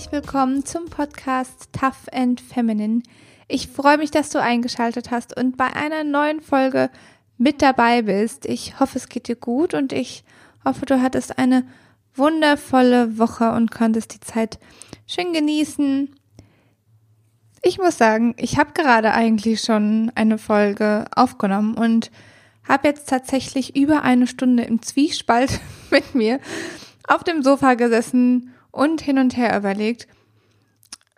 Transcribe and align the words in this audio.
herzlich 0.00 0.22
willkommen 0.24 0.64
zum 0.64 0.86
Podcast 0.86 1.68
Tough 1.78 2.08
and 2.10 2.40
Feminine. 2.40 3.02
Ich 3.48 3.68
freue 3.68 3.98
mich, 3.98 4.10
dass 4.10 4.30
du 4.30 4.40
eingeschaltet 4.40 5.10
hast 5.10 5.36
und 5.36 5.58
bei 5.58 5.66
einer 5.66 6.04
neuen 6.04 6.40
Folge 6.40 6.88
mit 7.36 7.60
dabei 7.60 8.00
bist. 8.00 8.46
Ich 8.46 8.80
hoffe, 8.80 8.96
es 8.96 9.10
geht 9.10 9.28
dir 9.28 9.36
gut 9.36 9.74
und 9.74 9.92
ich 9.92 10.24
hoffe, 10.64 10.86
du 10.86 11.02
hattest 11.02 11.36
eine 11.38 11.66
wundervolle 12.14 13.18
Woche 13.18 13.52
und 13.52 13.70
konntest 13.70 14.14
die 14.14 14.20
Zeit 14.20 14.58
schön 15.06 15.34
genießen. 15.34 16.08
Ich 17.60 17.76
muss 17.76 17.98
sagen, 17.98 18.34
ich 18.38 18.56
habe 18.56 18.72
gerade 18.72 19.12
eigentlich 19.12 19.60
schon 19.60 20.12
eine 20.14 20.38
Folge 20.38 21.04
aufgenommen 21.14 21.74
und 21.74 22.10
habe 22.66 22.88
jetzt 22.88 23.06
tatsächlich 23.06 23.76
über 23.76 24.00
eine 24.00 24.26
Stunde 24.26 24.62
im 24.62 24.80
Zwiespalt 24.80 25.60
mit 25.90 26.14
mir 26.14 26.40
auf 27.06 27.22
dem 27.22 27.42
Sofa 27.42 27.74
gesessen 27.74 28.54
und 28.70 29.00
hin 29.00 29.18
und 29.18 29.36
her 29.36 29.56
überlegt, 29.56 30.06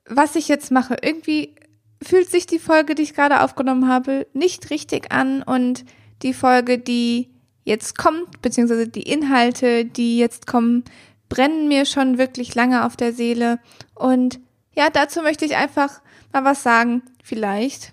was 0.07 0.37
ich 0.37 0.49
jetzt 0.49 0.71
mache. 0.71 0.97
Irgendwie 1.03 1.55
fühlt 2.03 2.31
sich 2.31 2.47
die 2.47 2.59
Folge, 2.59 2.95
die 2.95 3.03
ich 3.03 3.15
gerade 3.15 3.43
aufgenommen 3.43 3.89
habe, 3.89 4.27
nicht 4.33 4.71
richtig 4.71 5.13
an 5.13 5.43
und 5.43 5.85
die 6.23 6.35
Folge, 6.35 6.79
die 6.79 7.31
jetzt 7.65 7.97
kommt, 7.97 8.43
beziehungsweise 8.43 8.89
die 8.89 9.03
Inhalte, 9.03 9.85
die 9.85 10.19
jetzt 10.19 10.47
kommen, 10.47 10.85
brennen 11.29 11.69
mir 11.69 11.87
schon 11.87 12.19
wirklich 12.19 12.55
lange 12.55 12.85
auf 12.85 12.97
der 12.97 13.13
Seele. 13.13 13.59
Und 13.95 14.41
ja, 14.75 14.91
dazu 14.91 15.23
möchte 15.23 15.45
ich 15.45 15.57
einfach 15.57 16.01
mal 16.33 16.45
was 16.45 16.63
sagen. 16.63 17.03
Vielleicht 17.23 17.93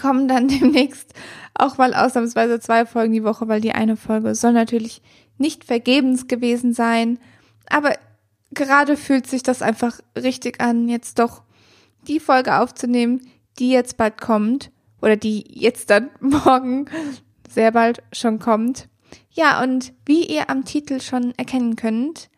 kommen 0.00 0.28
dann 0.28 0.48
demnächst 0.48 1.12
auch 1.54 1.78
mal 1.78 1.94
ausnahmsweise 1.94 2.60
zwei 2.60 2.86
Folgen 2.86 3.12
die 3.12 3.24
Woche, 3.24 3.48
weil 3.48 3.60
die 3.60 3.72
eine 3.72 3.96
Folge 3.96 4.34
soll 4.34 4.52
natürlich 4.52 5.02
nicht 5.38 5.64
vergebens 5.64 6.26
gewesen 6.28 6.72
sein. 6.72 7.18
Aber 7.68 7.94
gerade 8.54 8.96
fühlt 8.96 9.26
sich 9.26 9.42
das 9.42 9.62
einfach 9.62 10.00
richtig 10.16 10.60
an, 10.60 10.88
jetzt 10.88 11.18
doch 11.18 11.42
die 12.06 12.20
Folge 12.20 12.58
aufzunehmen, 12.58 13.20
die 13.58 13.70
jetzt 13.70 13.96
bald 13.96 14.20
kommt 14.20 14.70
oder 15.00 15.16
die 15.16 15.44
jetzt 15.48 15.90
dann 15.90 16.10
morgen 16.20 16.86
sehr 17.48 17.72
bald 17.72 18.02
schon 18.12 18.38
kommt. 18.38 18.88
Ja, 19.30 19.62
und 19.62 19.92
wie 20.06 20.24
ihr 20.26 20.50
am 20.50 20.64
Titel 20.64 21.00
schon 21.00 21.32
erkennen 21.36 21.76
könnt, 21.76 22.30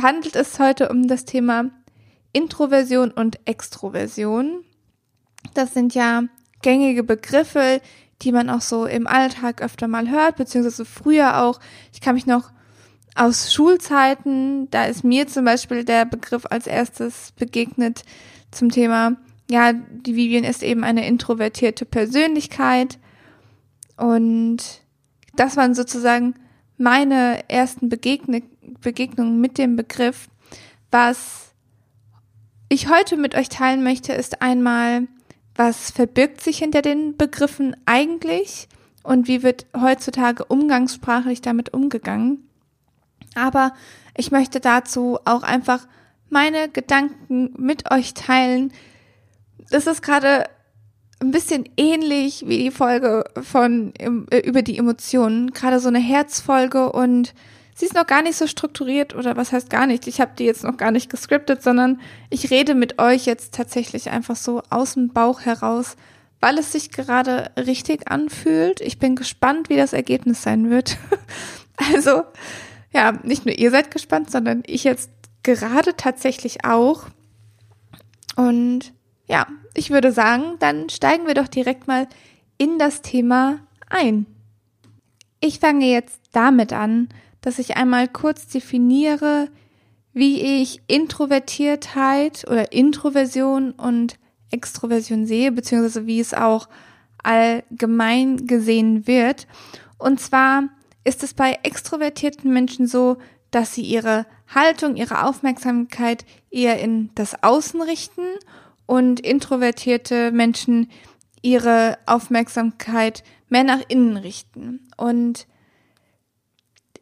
handelt 0.00 0.36
es 0.36 0.58
heute 0.58 0.88
um 0.88 1.08
das 1.08 1.24
Thema 1.24 1.70
Introversion 2.32 3.10
und 3.10 3.40
Extroversion. 3.46 4.64
Das 5.54 5.74
sind 5.74 5.94
ja 5.94 6.24
gängige 6.62 7.02
Begriffe, 7.02 7.80
die 8.22 8.32
man 8.32 8.50
auch 8.50 8.60
so 8.60 8.86
im 8.86 9.06
Alltag 9.06 9.62
öfter 9.62 9.88
mal 9.88 10.10
hört, 10.10 10.36
beziehungsweise 10.36 10.84
früher 10.84 11.42
auch. 11.42 11.58
Ich 11.92 12.00
kann 12.00 12.14
mich 12.14 12.26
noch 12.26 12.52
aus 13.14 13.52
Schulzeiten, 13.52 14.70
da 14.70 14.84
ist 14.84 15.04
mir 15.04 15.26
zum 15.26 15.44
Beispiel 15.44 15.84
der 15.84 16.04
Begriff 16.04 16.46
als 16.48 16.66
erstes 16.66 17.32
begegnet 17.32 18.04
zum 18.50 18.70
Thema, 18.70 19.16
ja, 19.50 19.72
die 19.72 20.14
Vivian 20.14 20.44
ist 20.44 20.62
eben 20.62 20.84
eine 20.84 21.06
introvertierte 21.06 21.84
Persönlichkeit 21.84 22.98
und 23.96 24.58
das 25.34 25.56
waren 25.56 25.74
sozusagen 25.74 26.34
meine 26.78 27.48
ersten 27.48 27.88
Begegne 27.88 28.42
Begegnungen 28.80 29.40
mit 29.40 29.58
dem 29.58 29.76
Begriff. 29.76 30.28
Was 30.90 31.52
ich 32.68 32.88
heute 32.88 33.16
mit 33.16 33.34
euch 33.34 33.48
teilen 33.48 33.82
möchte, 33.82 34.12
ist 34.12 34.40
einmal, 34.42 35.08
was 35.54 35.90
verbirgt 35.90 36.40
sich 36.40 36.58
hinter 36.58 36.82
den 36.82 37.16
Begriffen 37.16 37.76
eigentlich 37.84 38.68
und 39.02 39.28
wie 39.28 39.42
wird 39.42 39.66
heutzutage 39.78 40.44
umgangssprachlich 40.44 41.42
damit 41.42 41.74
umgegangen. 41.74 42.48
Aber 43.34 43.72
ich 44.16 44.30
möchte 44.30 44.60
dazu 44.60 45.18
auch 45.24 45.42
einfach 45.42 45.86
meine 46.28 46.68
Gedanken 46.68 47.54
mit 47.58 47.90
euch 47.90 48.14
teilen. 48.14 48.72
Das 49.70 49.86
ist 49.86 50.02
gerade 50.02 50.44
ein 51.20 51.32
bisschen 51.32 51.68
ähnlich 51.76 52.44
wie 52.46 52.58
die 52.58 52.70
Folge 52.70 53.24
von 53.42 53.92
äh, 53.98 54.38
über 54.38 54.62
die 54.62 54.78
Emotionen, 54.78 55.52
gerade 55.52 55.78
so 55.78 55.88
eine 55.88 55.98
Herzfolge 55.98 56.90
und 56.92 57.34
sie 57.74 57.84
ist 57.84 57.94
noch 57.94 58.06
gar 58.06 58.22
nicht 58.22 58.36
so 58.36 58.46
strukturiert 58.46 59.14
oder 59.14 59.36
was 59.36 59.52
heißt 59.52 59.68
gar 59.68 59.86
nicht. 59.86 60.06
Ich 60.06 60.20
habe 60.20 60.32
die 60.38 60.44
jetzt 60.44 60.64
noch 60.64 60.78
gar 60.78 60.90
nicht 60.90 61.10
gescriptet, 61.10 61.62
sondern 61.62 62.00
ich 62.30 62.50
rede 62.50 62.74
mit 62.74 62.98
euch 62.98 63.26
jetzt 63.26 63.54
tatsächlich 63.54 64.10
einfach 64.10 64.36
so 64.36 64.62
aus 64.70 64.94
dem 64.94 65.08
Bauch 65.08 65.40
heraus, 65.40 65.96
weil 66.40 66.56
es 66.58 66.72
sich 66.72 66.90
gerade 66.90 67.50
richtig 67.56 68.10
anfühlt. 68.10 68.80
Ich 68.80 68.98
bin 68.98 69.14
gespannt, 69.14 69.68
wie 69.68 69.76
das 69.76 69.92
Ergebnis 69.92 70.42
sein 70.42 70.70
wird. 70.70 70.96
also 71.94 72.22
ja, 72.92 73.12
nicht 73.22 73.46
nur 73.46 73.56
ihr 73.56 73.70
seid 73.70 73.90
gespannt, 73.90 74.30
sondern 74.30 74.62
ich 74.66 74.84
jetzt 74.84 75.10
gerade 75.42 75.96
tatsächlich 75.96 76.64
auch. 76.64 77.04
Und 78.36 78.92
ja, 79.28 79.46
ich 79.74 79.90
würde 79.90 80.12
sagen, 80.12 80.56
dann 80.58 80.88
steigen 80.88 81.26
wir 81.26 81.34
doch 81.34 81.48
direkt 81.48 81.86
mal 81.86 82.08
in 82.58 82.78
das 82.78 83.02
Thema 83.02 83.60
ein. 83.88 84.26
Ich 85.40 85.60
fange 85.60 85.86
jetzt 85.86 86.20
damit 86.32 86.72
an, 86.72 87.08
dass 87.40 87.58
ich 87.58 87.76
einmal 87.76 88.08
kurz 88.08 88.48
definiere, 88.48 89.48
wie 90.12 90.60
ich 90.60 90.82
Introvertiertheit 90.86 92.44
oder 92.48 92.72
Introversion 92.72 93.70
und 93.72 94.16
Extroversion 94.50 95.26
sehe, 95.26 95.52
beziehungsweise 95.52 96.06
wie 96.06 96.20
es 96.20 96.34
auch 96.34 96.68
allgemein 97.22 98.46
gesehen 98.46 99.06
wird. 99.06 99.46
Und 99.98 100.20
zwar 100.20 100.64
ist 101.10 101.24
es 101.24 101.34
bei 101.34 101.58
extrovertierten 101.64 102.52
Menschen 102.52 102.86
so, 102.86 103.16
dass 103.50 103.74
sie 103.74 103.82
ihre 103.82 104.26
Haltung, 104.46 104.94
ihre 104.94 105.24
Aufmerksamkeit 105.24 106.24
eher 106.52 106.78
in 106.78 107.10
das 107.16 107.42
Außen 107.42 107.82
richten 107.82 108.22
und 108.86 109.18
introvertierte 109.18 110.30
Menschen 110.30 110.88
ihre 111.42 111.98
Aufmerksamkeit 112.06 113.24
mehr 113.48 113.64
nach 113.64 113.80
innen 113.88 114.16
richten. 114.18 114.88
Und 114.96 115.48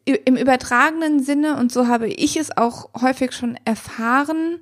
im 0.05 0.37
übertragenen 0.37 1.21
Sinne, 1.21 1.57
und 1.57 1.71
so 1.71 1.87
habe 1.87 2.07
ich 2.07 2.35
es 2.35 2.57
auch 2.57 2.89
häufig 2.99 3.33
schon 3.33 3.59
erfahren, 3.63 4.57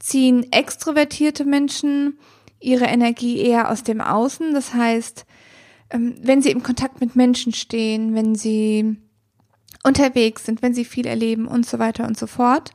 ziehen 0.00 0.50
extrovertierte 0.50 1.44
Menschen 1.44 2.18
ihre 2.58 2.86
Energie 2.86 3.38
eher 3.38 3.70
aus 3.70 3.84
dem 3.84 4.00
Außen. 4.00 4.54
Das 4.54 4.74
heißt, 4.74 5.24
wenn 5.90 6.42
sie 6.42 6.50
im 6.50 6.62
Kontakt 6.62 7.00
mit 7.00 7.16
Menschen 7.16 7.52
stehen, 7.52 8.14
wenn 8.14 8.34
sie 8.34 8.96
unterwegs 9.84 10.44
sind, 10.44 10.62
wenn 10.62 10.74
sie 10.74 10.84
viel 10.84 11.06
erleben 11.06 11.46
und 11.46 11.66
so 11.66 11.78
weiter 11.78 12.06
und 12.06 12.18
so 12.18 12.26
fort. 12.26 12.72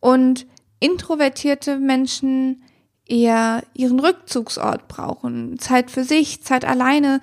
Und 0.00 0.46
introvertierte 0.80 1.78
Menschen 1.78 2.62
eher 3.06 3.62
ihren 3.74 4.00
Rückzugsort 4.00 4.88
brauchen, 4.88 5.58
Zeit 5.58 5.90
für 5.90 6.04
sich, 6.04 6.42
Zeit 6.42 6.64
alleine 6.64 7.20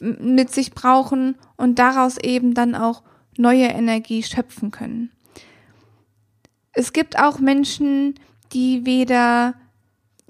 mit 0.00 0.52
sich 0.52 0.72
brauchen 0.72 1.36
und 1.56 1.78
daraus 1.78 2.16
eben 2.18 2.54
dann 2.54 2.74
auch 2.74 3.02
neue 3.36 3.66
Energie 3.66 4.22
schöpfen 4.22 4.70
können. 4.70 5.10
Es 6.72 6.92
gibt 6.92 7.18
auch 7.18 7.40
Menschen, 7.40 8.14
die 8.52 8.86
weder 8.86 9.54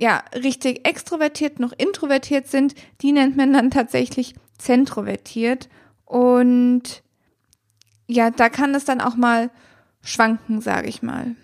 ja, 0.00 0.24
richtig 0.34 0.88
extrovertiert 0.88 1.60
noch 1.60 1.72
introvertiert 1.72 2.48
sind, 2.48 2.74
die 3.02 3.12
nennt 3.12 3.36
man 3.36 3.52
dann 3.52 3.70
tatsächlich 3.70 4.34
zentrovertiert. 4.56 5.68
Und 6.06 7.02
ja, 8.06 8.30
da 8.30 8.48
kann 8.48 8.74
es 8.74 8.86
dann 8.86 9.02
auch 9.02 9.14
mal 9.14 9.50
schwanken, 10.02 10.62
sage 10.62 10.88
ich 10.88 11.02
mal. 11.02 11.36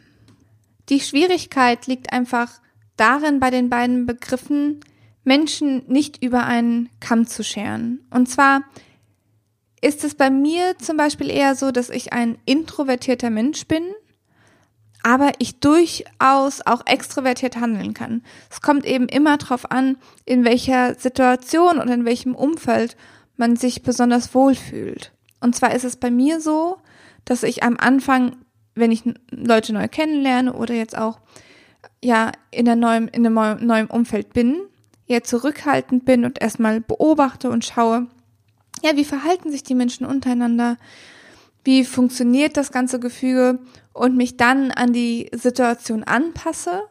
Die 0.89 1.01
Schwierigkeit 1.01 1.87
liegt 1.87 2.15
einfach 2.15 2.63
darin, 2.97 3.41
bei 3.41 3.51
den 3.51 3.69
beiden 3.69 4.07
Begriffen 4.07 4.81
Menschen 5.23 5.83
nicht 5.89 6.23
über 6.23 6.45
einen 6.45 6.89
Kamm 6.99 7.27
zu 7.27 7.45
scheren. 7.45 8.07
Und 8.11 8.27
zwar 8.27 8.63
ist 9.83 10.03
es 10.03 10.15
bei 10.15 10.31
mir 10.31 10.79
zum 10.79 10.97
Beispiel 10.97 11.29
eher 11.29 11.57
so, 11.57 11.73
dass 11.73 11.91
ich 11.91 12.15
ein 12.15 12.39
introvertierter 12.47 13.29
Mensch 13.29 13.67
bin 13.67 13.85
aber 15.07 15.35
ich 15.39 15.61
durchaus 15.61 16.67
auch 16.67 16.85
extrovertiert 16.85 17.55
handeln 17.59 17.95
kann. 17.95 18.23
Es 18.51 18.61
kommt 18.61 18.85
eben 18.85 19.09
immer 19.09 19.37
darauf 19.37 19.71
an, 19.71 19.99
in 20.25 20.45
welcher 20.45 20.97
Situation 20.97 21.79
und 21.79 21.89
in 21.89 22.05
welchem 22.05 22.35
Umfeld 22.35 22.97
man 23.37 23.55
sich 23.55 23.85
besonders 23.85 24.35
wohlfühlt. 24.35 25.13
Und 25.41 25.55
zwar 25.55 25.73
ist 25.73 25.85
es 25.85 25.95
bei 25.95 26.11
mir 26.11 26.41
so, 26.41 26.79
dass 27.25 27.45
ich 27.45 27.63
am 27.63 27.77
Anfang, 27.77 28.35
wenn 28.75 28.91
ich 28.91 29.05
Leute 29.31 29.73
neu 29.73 29.87
kennenlerne 29.87 30.53
oder 30.53 30.75
jetzt 30.75 30.99
auch 30.99 31.21
ja 32.03 32.33
in 32.51 32.65
der 32.65 32.75
neuen 32.75 33.07
in 33.07 33.25
einem 33.25 33.65
neuen 33.65 33.87
Umfeld 33.87 34.33
bin, 34.33 34.61
eher 35.07 35.23
zurückhaltend 35.23 36.05
bin 36.05 36.25
und 36.25 36.43
erstmal 36.43 36.81
beobachte 36.81 37.49
und 37.49 37.65
schaue, 37.65 38.09
ja, 38.83 38.97
wie 38.97 39.05
verhalten 39.05 39.53
sich 39.53 39.63
die 39.63 39.77
Menschen 39.77 40.05
untereinander? 40.05 40.79
Wie 41.67 41.85
funktioniert 41.85 42.57
das 42.57 42.71
ganze 42.71 43.01
Gefüge 43.01 43.59
und 43.93 44.17
mich 44.17 44.37
dann 44.37 44.71
an 44.71 44.93
die 44.93 45.29
Situation 45.35 46.05
anpasse, 46.05 46.85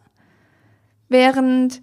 während 1.08 1.82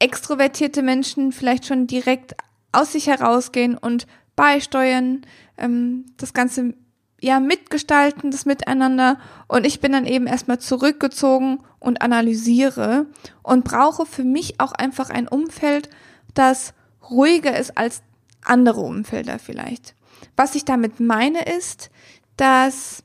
extrovertierte 0.00 0.82
Menschen 0.82 1.30
vielleicht 1.30 1.66
schon 1.66 1.86
direkt 1.86 2.34
aus 2.72 2.90
sich 2.92 3.06
herausgehen 3.06 3.78
und 3.78 4.08
beisteuern, 4.34 5.22
ähm, 5.56 6.06
das 6.16 6.34
Ganze 6.34 6.74
ja 7.20 7.38
mitgestalten, 7.38 8.32
das 8.32 8.44
Miteinander. 8.44 9.20
Und 9.46 9.64
ich 9.64 9.78
bin 9.78 9.92
dann 9.92 10.04
eben 10.04 10.26
erstmal 10.26 10.58
zurückgezogen 10.58 11.60
und 11.78 12.02
analysiere 12.02 13.06
und 13.44 13.62
brauche 13.62 14.04
für 14.04 14.24
mich 14.24 14.58
auch 14.58 14.72
einfach 14.72 15.10
ein 15.10 15.28
Umfeld, 15.28 15.88
das 16.34 16.74
ruhiger 17.08 17.56
ist 17.56 17.78
als 17.78 18.02
andere 18.42 18.80
Umfelder 18.80 19.38
vielleicht. 19.38 19.94
Was 20.36 20.54
ich 20.54 20.64
damit 20.64 21.00
meine 21.00 21.44
ist, 21.44 21.90
dass 22.36 23.02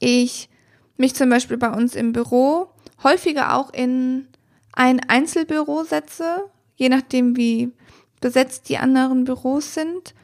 ich 0.00 0.48
mich 0.96 1.14
zum 1.14 1.30
Beispiel 1.30 1.56
bei 1.56 1.70
uns 1.70 1.94
im 1.94 2.12
Büro 2.12 2.68
häufiger 3.02 3.56
auch 3.56 3.72
in 3.72 4.28
ein 4.72 5.00
Einzelbüro 5.08 5.84
setze, 5.84 6.50
je 6.76 6.88
nachdem 6.88 7.36
wie 7.36 7.72
besetzt 8.20 8.68
die 8.68 8.78
anderen 8.78 9.24
Büros 9.24 9.74
sind, 9.74 10.14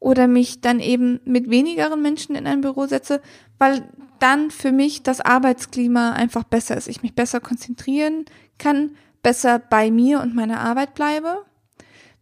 oder 0.00 0.26
mich 0.26 0.62
dann 0.62 0.80
eben 0.80 1.20
mit 1.24 1.50
wenigeren 1.50 2.00
Menschen 2.00 2.34
in 2.34 2.46
ein 2.46 2.62
Büro 2.62 2.86
setze, 2.86 3.20
weil 3.58 3.86
dann 4.18 4.50
für 4.50 4.72
mich 4.72 5.02
das 5.02 5.20
Arbeitsklima 5.20 6.12
einfach 6.12 6.44
besser 6.44 6.76
ist. 6.76 6.88
Ich 6.88 7.02
mich 7.02 7.14
besser 7.14 7.40
konzentrieren 7.40 8.24
kann, 8.58 8.96
besser 9.22 9.58
bei 9.58 9.90
mir 9.90 10.20
und 10.20 10.34
meiner 10.34 10.60
Arbeit 10.60 10.94
bleibe. 10.94 11.44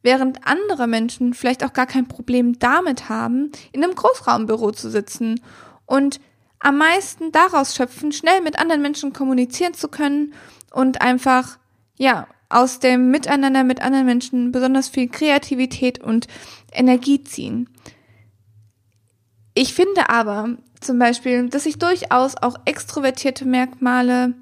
Während 0.03 0.47
andere 0.47 0.87
Menschen 0.87 1.35
vielleicht 1.35 1.65
auch 1.65 1.73
gar 1.73 1.87
kein 1.87 2.07
Problem 2.07 2.59
damit 2.59 3.09
haben, 3.09 3.51
in 3.73 3.83
einem 3.83 3.95
Großraumbüro 3.95 4.71
zu 4.71 4.91
sitzen 4.91 5.41
und 5.87 6.21
am 6.61 6.79
meisten 6.79 7.33
daraus 7.33 7.75
schöpfen, 7.75 8.13
schnell 8.13 8.41
mit 8.41 8.59
anderen 8.59 8.83
Menschen 8.83 9.13
kommunizieren 9.13 9.75
zu 9.75 9.89
können 9.89 10.35
und 10.73 11.01
einfach, 11.01 11.59
ja, 11.97 12.27
aus 12.49 12.79
dem 12.79 13.11
Miteinander 13.11 13.65
mit 13.65 13.83
anderen 13.83 14.07
Menschen 14.07 14.53
besonders 14.53 14.89
viel 14.89 15.09
Kreativität 15.09 16.03
und 16.03 16.27
Energie 16.73 17.23
ziehen. 17.23 17.69
Ich 19.55 19.75
finde 19.75 20.09
aber 20.09 20.57
zum 20.81 20.99
Beispiel, 20.99 21.49
dass 21.49 21.67
ich 21.67 21.79
durchaus 21.79 22.37
auch 22.37 22.57
extrovertierte 22.65 23.45
Merkmale 23.45 24.35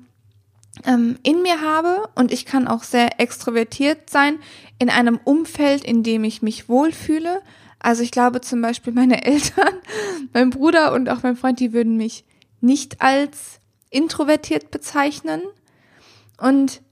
ähm, 0.84 1.18
in 1.22 1.42
mir 1.42 1.60
habe 1.60 2.08
und 2.14 2.32
ich 2.32 2.44
kann 2.44 2.68
auch 2.68 2.82
sehr 2.82 3.20
extrovertiert 3.20 4.10
sein 4.10 4.38
in 4.78 4.90
einem 4.90 5.18
Umfeld, 5.24 5.84
in 5.84 6.02
dem 6.02 6.24
ich 6.24 6.42
mich 6.42 6.68
wohlfühle. 6.68 7.42
Also 7.78 8.02
ich 8.02 8.10
glaube 8.10 8.40
zum 8.40 8.60
Beispiel 8.60 8.92
meine 8.92 9.24
Eltern, 9.24 9.74
mein 10.32 10.50
Bruder 10.50 10.92
und 10.92 11.08
auch 11.08 11.22
mein 11.22 11.36
Freund, 11.36 11.60
die 11.60 11.72
würden 11.72 11.96
mich 11.96 12.24
nicht 12.60 13.00
als 13.00 13.60
introvertiert 13.90 14.70
bezeichnen. 14.70 15.42
Und 16.38 16.82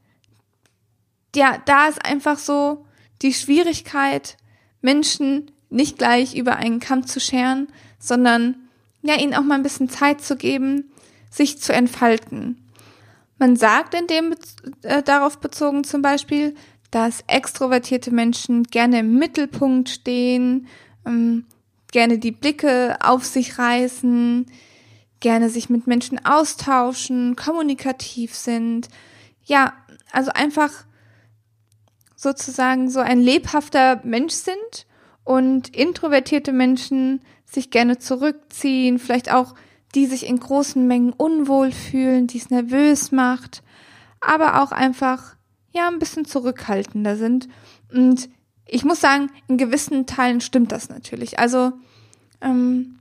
ja, 1.35 1.59
da 1.67 1.89
ist 1.89 2.05
einfach 2.05 2.39
so 2.39 2.87
die 3.23 3.35
Schwierigkeit, 3.35 4.37
Menschen 4.81 5.51
nicht 5.71 5.99
gleich 5.99 6.37
über 6.37 6.57
einen 6.57 6.79
Kamm 6.79 7.07
zu 7.07 7.21
scheren, 7.21 7.69
sondern 7.99 8.69
ja, 9.03 9.17
ihnen 9.17 9.35
auch 9.35 9.43
mal 9.43 9.57
ein 9.57 9.63
bisschen 9.63 9.89
Zeit 9.89 10.23
zu 10.23 10.37
geben, 10.37 10.93
sich 11.31 11.61
zu 11.61 11.73
entfalten. 11.73 12.64
Man 13.39 13.57
sagt 13.57 13.95
in 13.95 14.07
dem 14.07 14.35
äh, 14.83 15.03
darauf 15.03 15.39
bezogen 15.39 15.85
zum 15.85 16.03
Beispiel, 16.03 16.55
dass 16.91 17.25
extrovertierte 17.27 18.13
Menschen 18.13 18.63
gerne 18.65 19.01
im 19.01 19.19
Mittelpunkt 19.19 19.89
stehen, 19.89 20.69
ähm, 21.05 21.47
gerne 21.91 22.19
die 22.19 22.31
Blicke 22.31 22.97
auf 23.01 23.25
sich 23.25 23.59
reißen, 23.59 24.47
gerne 25.21 25.51
sich 25.51 25.71
mit 25.71 25.87
Menschen 25.87 26.25
austauschen, 26.25 27.35
kommunikativ 27.35 28.35
sind. 28.35 28.89
Ja, 29.45 29.73
also 30.13 30.31
einfach 30.33 30.71
sozusagen 32.15 32.89
so 32.91 33.01
ein 33.01 33.21
lebhafter 33.21 34.01
Mensch 34.05 34.35
sind 34.35 34.87
und 35.25 35.75
introvertierte 35.75 36.53
Menschen 36.53 37.21
sich 37.45 37.71
gerne 37.71 37.99
zurückziehen, 37.99 38.99
vielleicht 38.99 39.33
auch 39.33 39.55
die 39.95 40.07
sich 40.07 40.27
in 40.27 40.41
großen 40.41 40.87
Mengen 40.87 41.13
unwohl 41.13 41.73
fühlen, 41.73 42.27
die 42.27 42.39
es 42.39 42.51
nervös 42.51 43.13
macht, 43.13 43.63
aber 44.21 44.63
auch 44.63 44.73
einfach 44.73 45.37
ja 45.73 45.89
ein 45.89 45.99
bisschen 45.99 46.25
zurückhaltender 46.25 47.17
sind. 47.17 47.49
Und 47.93 48.29
ich 48.67 48.85
muss 48.85 49.01
sagen, 49.01 49.31
in 49.49 49.59
gewissen 49.59 50.07
Teilen 50.07 50.41
stimmt 50.41 50.73
das 50.73 50.89
natürlich. 50.89 51.39
Also 51.39 51.73
ähm, 52.41 52.99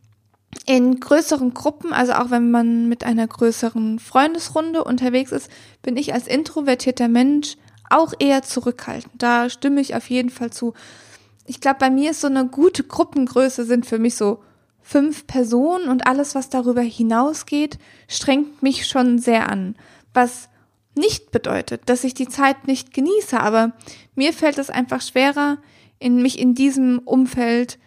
in 0.66 1.00
größeren 1.00 1.54
Gruppen, 1.54 1.94
also 1.94 2.14
auch 2.14 2.30
wenn 2.30 2.52
man 2.52 2.88
mit 2.88 3.04
einer 3.04 3.28
größeren 3.28 4.00
Freundesrunde 4.00 4.84
unterwegs 4.84 5.32
ist, 5.32 5.50
bin 5.82 5.98
ich 5.98 6.14
als 6.14 6.28
introvertierter 6.28 7.08
Mensch 7.08 7.58
auch 7.90 8.14
eher 8.20 8.44
zurückhaltend. 8.44 9.14
Da 9.18 9.50
stimme 9.50 9.82
ich 9.82 9.96
auf 9.96 10.10
jeden 10.10 10.30
Fall 10.30 10.52
zu. 10.52 10.74
Ich 11.46 11.60
glaube, 11.60 11.80
bei 11.80 11.90
mir 11.90 12.12
ist 12.12 12.22
so 12.22 12.28
eine 12.28 12.48
gute 12.48 12.84
Gruppengröße 12.84 13.66
sind 13.66 13.86
für 13.86 14.00
mich 14.00 14.16
so 14.16 14.42
fünf 14.84 15.26
Personen 15.26 15.90
und 15.90 16.06
alles, 16.06 16.36
was 16.36 16.50
darüber 16.50 16.82
hinausgeht, 16.82 17.80
strengt 18.08 18.62
mich 18.62 18.86
schon 18.86 19.18
sehr 19.18 19.50
an. 19.50 19.76
Was 20.14 20.50
nicht 20.96 21.32
bedeutet, 21.32 21.84
dass 21.88 22.04
ich 22.04 22.14
die 22.14 22.28
Zeit 22.28 22.68
nicht 22.68 22.94
genieße, 22.94 23.40
aber 23.40 23.72
mir 24.14 24.34
fällt 24.34 24.60
es 24.60 24.70
einfach 24.70 25.02
schwerer, 25.02 25.58
in 25.98 26.22
mich 26.22 26.38
in 26.38 26.54
diesem 26.54 27.00
Umfeld 27.00 27.80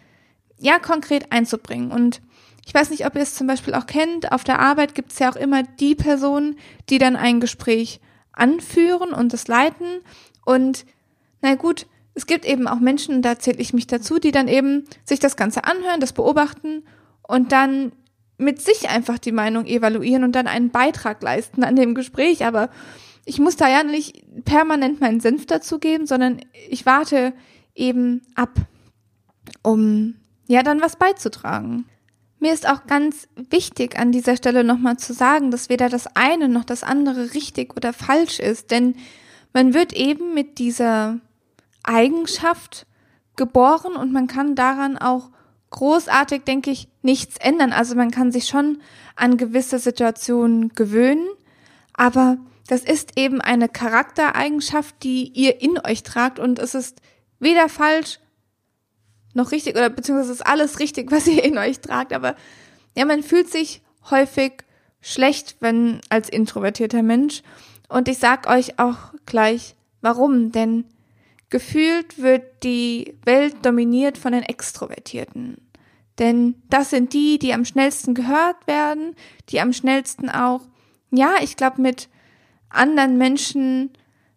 ja 0.57 0.79
konkret 0.79 1.31
einzubringen. 1.31 1.91
Und 1.91 2.21
ich 2.65 2.73
weiß 2.73 2.89
nicht, 2.89 3.05
ob 3.05 3.15
ihr 3.15 3.21
es 3.21 3.35
zum 3.35 3.47
Beispiel 3.47 3.75
auch 3.75 3.85
kennt, 3.85 4.31
auf 4.31 4.43
der 4.43 4.59
Arbeit 4.59 4.95
gibt 4.95 5.13
es 5.13 5.19
ja 5.19 5.31
auch 5.31 5.35
immer 5.35 5.63
die 5.63 5.95
Personen, 5.95 6.57
die 6.89 6.97
dann 6.97 7.15
ein 7.15 7.39
Gespräch 7.39 8.01
anführen 8.33 9.13
und 9.13 9.33
es 9.33 9.47
leiten. 9.47 10.01
Und 10.43 10.85
na 11.41 11.55
gut, 11.55 11.85
es 12.17 12.25
gibt 12.25 12.45
eben 12.45 12.67
auch 12.67 12.79
Menschen, 12.79 13.21
da 13.21 13.37
zähle 13.37 13.59
ich 13.59 13.73
mich 13.73 13.85
dazu, 13.85 14.17
die 14.17 14.31
dann 14.31 14.47
eben 14.47 14.85
sich 15.05 15.19
das 15.19 15.35
Ganze 15.35 15.65
anhören, 15.65 15.99
das 15.99 16.13
beobachten 16.13 16.83
und 17.21 17.51
dann 17.51 17.91
mit 18.39 18.59
sich 18.59 18.89
einfach 18.89 19.19
die 19.19 19.31
Meinung 19.31 19.67
evaluieren 19.67 20.23
und 20.23 20.31
dann 20.31 20.47
einen 20.47 20.71
Beitrag 20.71 21.21
leisten 21.21 21.63
an 21.63 21.75
dem 21.75 21.93
Gespräch. 21.93 22.43
Aber 22.43 22.71
ich 23.23 23.37
muss 23.37 23.55
da 23.55 23.69
ja 23.69 23.83
nicht 23.83 24.23
permanent 24.45 24.99
meinen 24.99 25.19
Senf 25.19 25.45
dazu 25.45 25.77
geben, 25.77 26.07
sondern 26.07 26.39
ich 26.69 26.87
warte 26.87 27.33
eben 27.75 28.23
ab, 28.33 28.55
um 29.61 30.15
ja 30.47 30.63
dann 30.63 30.81
was 30.81 30.95
beizutragen. 30.95 31.85
Mir 32.39 32.51
ist 32.51 32.67
auch 32.67 32.87
ganz 32.87 33.27
wichtig 33.51 33.99
an 33.99 34.11
dieser 34.11 34.37
Stelle 34.37 34.63
nochmal 34.63 34.97
zu 34.97 35.13
sagen, 35.13 35.51
dass 35.51 35.69
weder 35.69 35.87
das 35.87 36.07
eine 36.15 36.49
noch 36.49 36.65
das 36.65 36.81
andere 36.81 37.35
richtig 37.35 37.77
oder 37.77 37.93
falsch 37.93 38.39
ist, 38.39 38.71
denn 38.71 38.95
man 39.53 39.75
wird 39.75 39.93
eben 39.93 40.33
mit 40.33 40.57
dieser 40.57 41.19
Eigenschaft 41.87 42.85
geboren 43.35 43.95
und 43.95 44.11
man 44.11 44.27
kann 44.27 44.55
daran 44.55 44.97
auch 44.97 45.29
großartig, 45.69 46.43
denke 46.43 46.71
ich, 46.71 46.87
nichts 47.01 47.37
ändern. 47.37 47.71
Also 47.71 47.95
man 47.95 48.11
kann 48.11 48.31
sich 48.31 48.47
schon 48.47 48.81
an 49.15 49.37
gewisse 49.37 49.79
Situationen 49.79 50.69
gewöhnen, 50.69 51.27
aber 51.93 52.37
das 52.67 52.83
ist 52.83 53.17
eben 53.17 53.41
eine 53.41 53.69
Charaktereigenschaft, 53.69 54.95
die 55.03 55.29
ihr 55.29 55.61
in 55.61 55.79
euch 55.79 56.03
tragt 56.03 56.39
und 56.39 56.59
es 56.59 56.75
ist 56.75 57.01
weder 57.39 57.69
falsch 57.69 58.19
noch 59.33 59.51
richtig 59.51 59.75
oder 59.75 59.89
beziehungsweise 59.89 60.33
ist 60.33 60.45
alles 60.45 60.79
richtig, 60.79 61.11
was 61.11 61.27
ihr 61.27 61.43
in 61.43 61.57
euch 61.57 61.79
tragt, 61.79 62.13
aber 62.13 62.35
ja, 62.95 63.05
man 63.05 63.23
fühlt 63.23 63.49
sich 63.49 63.81
häufig 64.09 64.63
schlecht, 65.01 65.57
wenn 65.59 66.01
als 66.09 66.29
introvertierter 66.29 67.03
Mensch 67.03 67.43
und 67.87 68.07
ich 68.07 68.17
sag 68.17 68.47
euch 68.49 68.79
auch 68.79 69.13
gleich 69.25 69.75
warum, 70.01 70.51
denn 70.51 70.85
Gefühlt 71.49 72.21
wird 72.21 72.63
die 72.63 73.17
Welt 73.23 73.65
dominiert 73.65 74.17
von 74.17 74.33
den 74.33 74.43
Extrovertierten. 74.43 75.57
Denn 76.19 76.55
das 76.69 76.89
sind 76.89 77.13
die, 77.13 77.39
die 77.39 77.53
am 77.53 77.63
schnellsten 77.63 78.13
gehört 78.13 78.67
werden, 78.67 79.15
die 79.49 79.61
am 79.61 79.71
schnellsten 79.71 80.29
auch, 80.29 80.61
ja, 81.11 81.35
ich 81.41 81.55
glaube, 81.55 81.81
mit 81.81 82.09
anderen 82.69 83.17
Menschen 83.17 83.91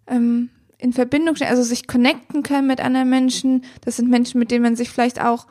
ähm, 0.07 0.51
in 0.79 0.93
Verbindung 0.93 1.37
stehen, 1.37 1.49
also 1.49 1.63
sich 1.63 1.87
connecten 1.87 2.43
können 2.43 2.67
mit 2.67 2.81
anderen 2.81 3.09
Menschen. 3.09 3.65
Das 3.81 3.97
sind 3.97 4.09
Menschen, 4.09 4.39
mit 4.39 4.51
denen 4.51 4.63
man 4.63 4.77
sich 4.77 4.91
vielleicht 4.91 5.21
auch 5.21 5.47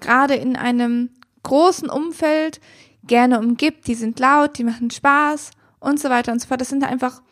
gerade 0.00 0.34
in 0.34 0.56
einem 0.56 1.10
großen 1.42 1.88
Umfeld 1.88 2.60
gerne 3.04 3.38
umgibt. 3.38 3.86
Die 3.86 3.94
sind 3.94 4.18
laut, 4.18 4.58
die 4.58 4.64
machen 4.64 4.90
Spaß 4.90 5.50
und 5.80 6.00
so 6.00 6.10
weiter 6.10 6.32
und 6.32 6.40
so 6.40 6.48
fort. 6.48 6.60
Das 6.60 6.68
sind 6.68 6.84
einfach, 6.84 7.22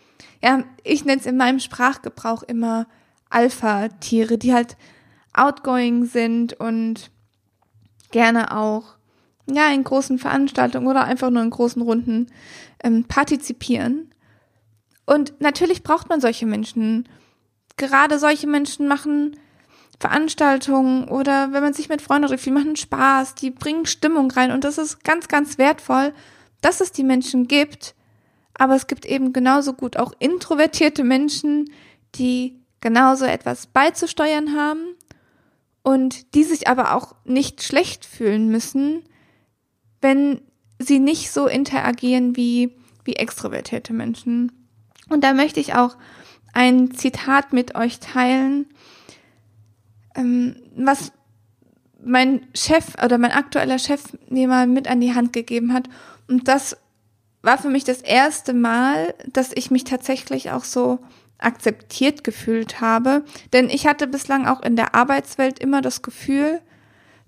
ja, 0.43 0.65
ich 0.85 1.05
nenne 1.05 1.21
es 1.21 1.27
in 1.27 1.37
meinem 1.37 1.61
Sprachgebrauch 1.61 2.43
immer 2.43 2.87
Alpha-Tiere, 3.31 4.39
die 4.39 4.53
halt 4.53 4.77
outgoing 5.33 6.05
sind 6.05 6.55
und 6.55 7.11
gerne 8.11 8.57
auch 8.57 8.97
ja 9.51 9.69
in 9.73 9.85
großen 9.85 10.19
Veranstaltungen 10.19 10.87
oder 10.87 11.05
einfach 11.05 11.31
nur 11.31 11.43
in 11.43 11.51
großen 11.51 11.83
Runden 11.83 12.27
ähm, 12.83 13.05
partizipieren. 13.05 14.13
Und 15.07 15.41
natürlich 15.41 15.83
braucht 15.83 16.09
man 16.09 16.21
solche 16.21 16.47
Menschen. 16.47 17.09
Gerade 17.77 18.19
solche 18.19 18.47
Menschen 18.47 18.87
machen 18.87 19.37
Veranstaltungen 19.99 21.09
oder 21.09 21.53
wenn 21.53 21.63
man 21.63 21.75
sich 21.75 21.89
mit 21.89 22.01
Freunden 22.01 22.29
trifft, 22.29 22.47
die 22.47 22.51
machen 22.51 22.77
Spaß, 22.77 23.35
die 23.35 23.51
bringen 23.51 23.87
Stimmung 23.87 24.31
rein 24.31 24.51
und 24.51 24.65
das 24.65 24.79
ist 24.79 25.05
ganz, 25.05 25.29
ganz 25.29 25.59
wertvoll, 25.59 26.15
dass 26.63 26.81
es 26.81 26.93
die 26.93 27.05
Menschen 27.05 27.49
gibt. 27.49 27.95
Aber 28.55 28.75
es 28.75 28.87
gibt 28.87 29.05
eben 29.05 29.33
genauso 29.33 29.73
gut 29.75 29.97
auch 29.97 30.13
introvertierte 30.19 31.05
Menschen, 31.05 31.71
die 32.15 32.60
genauso 32.81 33.25
etwas 33.25 33.67
beizusteuern 33.67 34.57
haben 34.57 34.97
und 35.83 36.35
die 36.35 36.45
sich 36.45 36.69
aber 36.69 36.95
auch 36.95 37.15
nicht 37.25 37.63
schlecht 37.63 38.05
fühlen 38.05 38.49
müssen, 38.49 39.03
wenn 40.01 40.41
sie 40.79 40.99
nicht 40.99 41.31
so 41.31 41.47
interagieren 41.47 42.37
wie, 42.37 42.73
wie 43.05 43.17
extrovertierte 43.17 43.93
Menschen. 43.93 44.53
Und 45.09 45.25
da 45.25 45.35
möchte 45.35 45.61
ich 45.61 45.75
auch 45.75 45.97
ein 46.53 46.93
Zitat 46.93 47.53
mit 47.53 47.75
euch 47.75 48.01
teilen, 48.01 48.67
ähm, 50.15 50.57
was 50.75 51.13
mein 52.03 52.47
Chef 52.55 52.95
oder 53.05 53.19
mein 53.19 53.33
aktueller 53.33 53.79
Chef 53.79 54.03
mir 54.29 54.49
mal 54.49 54.67
mit 54.67 54.89
an 54.89 55.01
die 55.01 55.15
Hand 55.15 55.33
gegeben 55.33 55.73
hat. 55.73 55.89
Und 56.29 56.49
das 56.49 56.77
war 57.43 57.59
für 57.59 57.69
mich 57.69 57.85
das 57.85 58.01
erste 58.01 58.53
Mal, 58.53 59.15
dass 59.27 59.53
ich 59.55 59.71
mich 59.71 59.85
tatsächlich 59.85 60.51
auch 60.51 60.65
so 60.65 61.01
akzeptiert 61.41 62.25
gefühlt 62.25 62.81
habe. 62.81 63.25
Denn 63.53 63.69
ich 63.69 63.87
hatte 63.87 64.07
bislang 64.07 64.47
auch 64.47 64.63
in 64.63 64.77
der 64.77 64.95
Arbeitswelt 64.95 65.59
immer 65.59 65.81
das 65.81 66.03
Gefühl, 66.03 66.61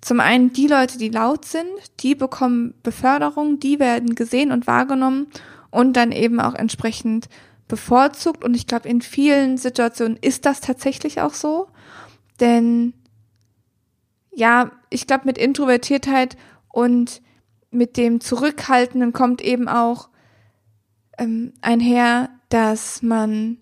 zum 0.00 0.20
einen 0.20 0.52
die 0.52 0.66
Leute, 0.66 0.98
die 0.98 1.08
laut 1.08 1.44
sind, 1.44 1.68
die 2.00 2.14
bekommen 2.14 2.74
Beförderung, 2.82 3.60
die 3.60 3.78
werden 3.78 4.14
gesehen 4.14 4.50
und 4.50 4.66
wahrgenommen 4.66 5.28
und 5.70 5.94
dann 5.94 6.10
eben 6.10 6.40
auch 6.40 6.54
entsprechend 6.54 7.28
bevorzugt. 7.68 8.44
Und 8.44 8.54
ich 8.54 8.66
glaube, 8.66 8.88
in 8.88 9.00
vielen 9.00 9.56
Situationen 9.56 10.18
ist 10.20 10.44
das 10.44 10.60
tatsächlich 10.60 11.20
auch 11.20 11.34
so. 11.34 11.68
Denn 12.40 12.94
ja, 14.34 14.72
ich 14.90 15.06
glaube, 15.06 15.26
mit 15.26 15.38
Introvertiertheit 15.38 16.36
und 16.68 17.22
mit 17.70 17.96
dem 17.96 18.20
Zurückhaltenden 18.20 19.12
kommt 19.12 19.40
eben 19.40 19.68
auch 19.68 20.08
ähm, 21.16 21.52
einher, 21.62 22.28
dass 22.48 23.02
man 23.02 23.58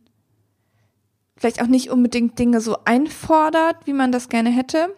vielleicht 1.40 1.62
auch 1.62 1.66
nicht 1.66 1.90
unbedingt 1.90 2.38
Dinge 2.38 2.61
so 2.61 2.76
einfordert, 2.85 3.76
wie 3.87 3.94
man 3.94 4.12
das 4.12 4.28
gerne 4.28 4.50
hätte. 4.50 4.94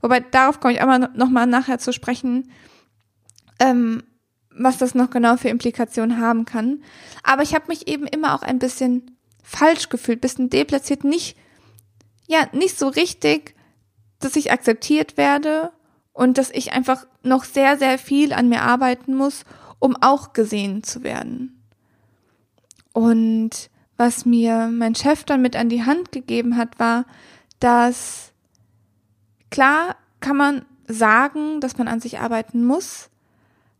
Wobei 0.00 0.20
darauf 0.20 0.58
komme 0.58 0.74
ich 0.74 0.80
noch 0.80 1.28
mal 1.28 1.46
nachher 1.46 1.78
zu 1.78 1.92
sprechen, 1.92 2.50
ähm, 3.60 4.02
was 4.50 4.78
das 4.78 4.94
noch 4.94 5.10
genau 5.10 5.36
für 5.36 5.50
Implikationen 5.50 6.18
haben 6.18 6.46
kann. 6.46 6.82
Aber 7.22 7.42
ich 7.42 7.54
habe 7.54 7.66
mich 7.68 7.88
eben 7.88 8.06
immer 8.06 8.34
auch 8.34 8.42
ein 8.42 8.58
bisschen 8.58 9.16
falsch 9.42 9.90
gefühlt, 9.90 10.22
bisschen 10.22 10.48
deplatziert, 10.48 11.04
nicht 11.04 11.36
ja 12.26 12.46
nicht 12.52 12.78
so 12.78 12.88
richtig, 12.88 13.54
dass 14.18 14.34
ich 14.36 14.50
akzeptiert 14.50 15.18
werde 15.18 15.72
und 16.14 16.38
dass 16.38 16.50
ich 16.50 16.72
einfach 16.72 17.06
noch 17.22 17.44
sehr 17.44 17.76
sehr 17.76 17.98
viel 17.98 18.32
an 18.32 18.48
mir 18.48 18.62
arbeiten 18.62 19.14
muss, 19.14 19.44
um 19.78 19.94
auch 20.00 20.32
gesehen 20.32 20.82
zu 20.82 21.02
werden. 21.02 21.62
Und 22.94 23.70
was 23.96 24.24
mir 24.24 24.70
mein 24.72 24.94
Chef 24.94 25.24
dann 25.24 25.42
mit 25.42 25.56
an 25.56 25.68
die 25.68 25.84
Hand 25.84 26.12
gegeben 26.12 26.56
hat, 26.56 26.78
war, 26.78 27.04
dass 27.60 28.32
klar 29.50 29.96
kann 30.20 30.36
man 30.36 30.64
sagen, 30.86 31.60
dass 31.60 31.78
man 31.78 31.88
an 31.88 32.00
sich 32.00 32.18
arbeiten 32.18 32.64
muss, 32.64 33.10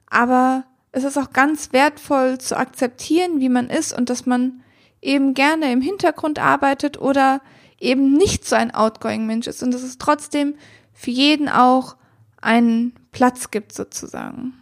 aber 0.07 0.64
es 0.92 1.04
ist 1.04 1.16
auch 1.16 1.33
ganz 1.33 1.73
wertvoll 1.73 2.38
zu 2.38 2.57
akzeptieren, 2.57 3.40
wie 3.40 3.49
man 3.49 3.69
ist 3.71 3.97
und 3.97 4.11
dass 4.11 4.26
man 4.26 4.62
eben 5.00 5.35
gerne 5.35 5.73
im 5.73 5.81
Hintergrund 5.81 6.38
arbeitet 6.38 7.00
oder 7.00 7.40
eben 7.81 8.12
nicht 8.12 8.47
so 8.47 8.54
ein 8.54 8.73
outgoing 8.73 9.26
Mensch 9.26 9.47
ist 9.47 9.62
und 9.62 9.73
dass 9.73 9.83
es 9.83 9.99
trotzdem 9.99 10.54
für 10.92 11.11
jeden 11.11 11.49
auch 11.49 11.97
einen 12.40 12.95
Platz 13.11 13.50
gibt 13.50 13.73
sozusagen. 13.73 14.54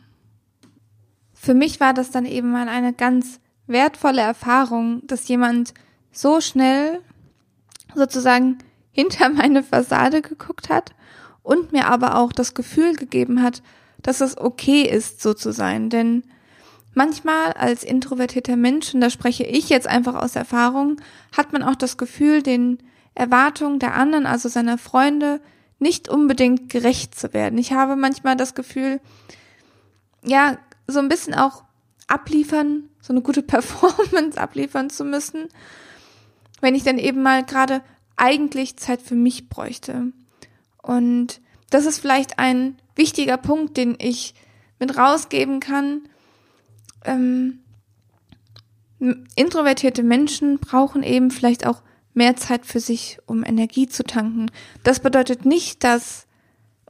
Für 1.34 1.54
mich 1.54 1.80
war 1.80 1.92
das 1.94 2.10
dann 2.10 2.24
eben 2.24 2.50
mal 2.50 2.68
eine 2.68 2.92
ganz 2.92 3.40
wertvolle 3.70 4.20
Erfahrung, 4.20 5.06
dass 5.06 5.28
jemand 5.28 5.74
so 6.12 6.40
schnell 6.40 7.00
sozusagen 7.94 8.58
hinter 8.92 9.28
meine 9.30 9.62
Fassade 9.62 10.22
geguckt 10.22 10.68
hat 10.68 10.92
und 11.42 11.72
mir 11.72 11.86
aber 11.86 12.16
auch 12.16 12.32
das 12.32 12.54
Gefühl 12.54 12.94
gegeben 12.94 13.42
hat, 13.42 13.62
dass 14.02 14.20
es 14.20 14.38
okay 14.38 14.82
ist, 14.82 15.22
so 15.22 15.34
zu 15.34 15.52
sein. 15.52 15.90
Denn 15.90 16.24
manchmal 16.94 17.52
als 17.52 17.84
introvertierter 17.84 18.56
Mensch, 18.56 18.94
und 18.94 19.00
da 19.00 19.10
spreche 19.10 19.44
ich 19.44 19.68
jetzt 19.68 19.86
einfach 19.86 20.14
aus 20.14 20.36
Erfahrung, 20.36 21.00
hat 21.36 21.52
man 21.52 21.62
auch 21.62 21.76
das 21.76 21.96
Gefühl, 21.96 22.42
den 22.42 22.78
Erwartungen 23.14 23.78
der 23.78 23.94
anderen, 23.94 24.26
also 24.26 24.48
seiner 24.48 24.78
Freunde, 24.78 25.40
nicht 25.78 26.08
unbedingt 26.08 26.70
gerecht 26.70 27.18
zu 27.18 27.32
werden. 27.32 27.58
Ich 27.58 27.72
habe 27.72 27.96
manchmal 27.96 28.36
das 28.36 28.54
Gefühl, 28.54 29.00
ja, 30.22 30.58
so 30.86 30.98
ein 30.98 31.08
bisschen 31.08 31.34
auch 31.34 31.64
abliefern, 32.10 32.88
so 33.00 33.12
eine 33.12 33.22
gute 33.22 33.42
Performance 33.54 34.40
abliefern 34.40 34.90
zu 34.90 35.04
müssen, 35.04 35.48
wenn 36.60 36.74
ich 36.74 36.82
dann 36.82 36.98
eben 36.98 37.22
mal 37.22 37.44
gerade 37.44 37.82
eigentlich 38.16 38.76
Zeit 38.76 39.00
für 39.00 39.14
mich 39.14 39.48
bräuchte. 39.48 40.12
Und 40.82 41.40
das 41.70 41.86
ist 41.86 41.98
vielleicht 41.98 42.38
ein 42.38 42.76
wichtiger 42.94 43.36
Punkt, 43.36 43.76
den 43.76 43.96
ich 43.98 44.34
mit 44.78 44.96
rausgeben 44.96 45.60
kann. 45.60 46.02
Ähm, 47.04 47.60
introvertierte 49.34 50.02
Menschen 50.02 50.58
brauchen 50.58 51.02
eben 51.02 51.30
vielleicht 51.30 51.66
auch 51.66 51.82
mehr 52.12 52.36
Zeit 52.36 52.66
für 52.66 52.80
sich, 52.80 53.18
um 53.26 53.44
Energie 53.44 53.86
zu 53.86 54.02
tanken. 54.02 54.50
Das 54.82 55.00
bedeutet 55.00 55.46
nicht, 55.46 55.84
dass 55.84 56.26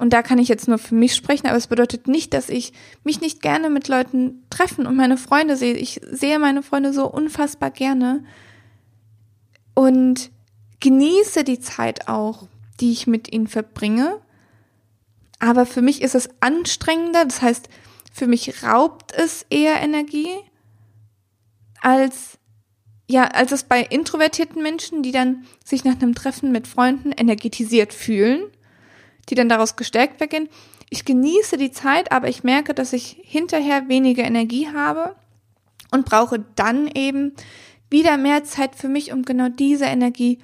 und 0.01 0.15
da 0.15 0.23
kann 0.23 0.39
ich 0.39 0.49
jetzt 0.49 0.67
nur 0.67 0.79
für 0.79 0.95
mich 0.95 1.15
sprechen, 1.15 1.47
aber 1.47 1.59
es 1.59 1.67
bedeutet 1.67 2.09
nicht, 2.09 2.33
dass 2.33 2.49
ich 2.49 2.73
mich 3.05 3.21
nicht 3.21 3.43
gerne 3.43 3.69
mit 3.69 3.87
Leuten 3.87 4.47
treffen 4.49 4.87
und 4.87 4.97
meine 4.97 5.19
Freunde 5.19 5.59
sehe. 5.59 5.75
Ich 5.75 6.01
sehe 6.11 6.39
meine 6.39 6.63
Freunde 6.63 6.95
so 6.95 7.07
unfassbar 7.07 7.71
gerne 7.71 8.25
und 9.75 10.31
genieße 10.81 11.45
die 11.45 11.61
Zeit 11.61 12.09
auch, 12.09 12.49
die 12.81 12.93
ich 12.93 13.07
mit 13.07 13.31
ihnen 13.31 13.47
verbringe. 13.47 14.17
Aber 15.39 15.67
für 15.67 15.83
mich 15.83 16.01
ist 16.01 16.15
es 16.15 16.31
anstrengender, 16.41 17.27
das 17.27 17.43
heißt, 17.43 17.69
für 18.11 18.27
mich 18.27 18.63
raubt 18.63 19.13
es 19.15 19.45
eher 19.51 19.83
Energie 19.83 20.31
als 21.83 22.39
ja, 23.07 23.25
als 23.25 23.53
es 23.53 23.65
bei 23.65 23.83
introvertierten 23.83 24.63
Menschen, 24.63 25.03
die 25.03 25.13
dann 25.13 25.45
sich 25.63 25.85
nach 25.85 26.01
einem 26.01 26.15
Treffen 26.15 26.53
mit 26.53 26.69
Freunden 26.69 27.13
energetisiert 27.13 27.93
fühlen 27.93 28.45
die 29.31 29.35
dann 29.35 29.49
daraus 29.49 29.77
gestärkt 29.77 30.21
weggehen. 30.21 30.49
Ich 30.91 31.05
genieße 31.05 31.57
die 31.57 31.71
Zeit, 31.71 32.13
aber 32.13 32.29
ich 32.29 32.43
merke, 32.43 32.75
dass 32.75 32.93
ich 32.93 33.21
hinterher 33.23 33.89
weniger 33.89 34.25
Energie 34.25 34.69
habe 34.69 35.15
und 35.93 36.05
brauche 36.05 36.45
dann 36.57 36.89
eben 36.89 37.33
wieder 37.91 38.17
mehr 38.17 38.45
Zeit 38.45 38.75
für 38.75 38.89
mich, 38.89 39.13
um 39.13 39.23
genau 39.23 39.49
diese 39.49 39.85
Energie 39.85 40.39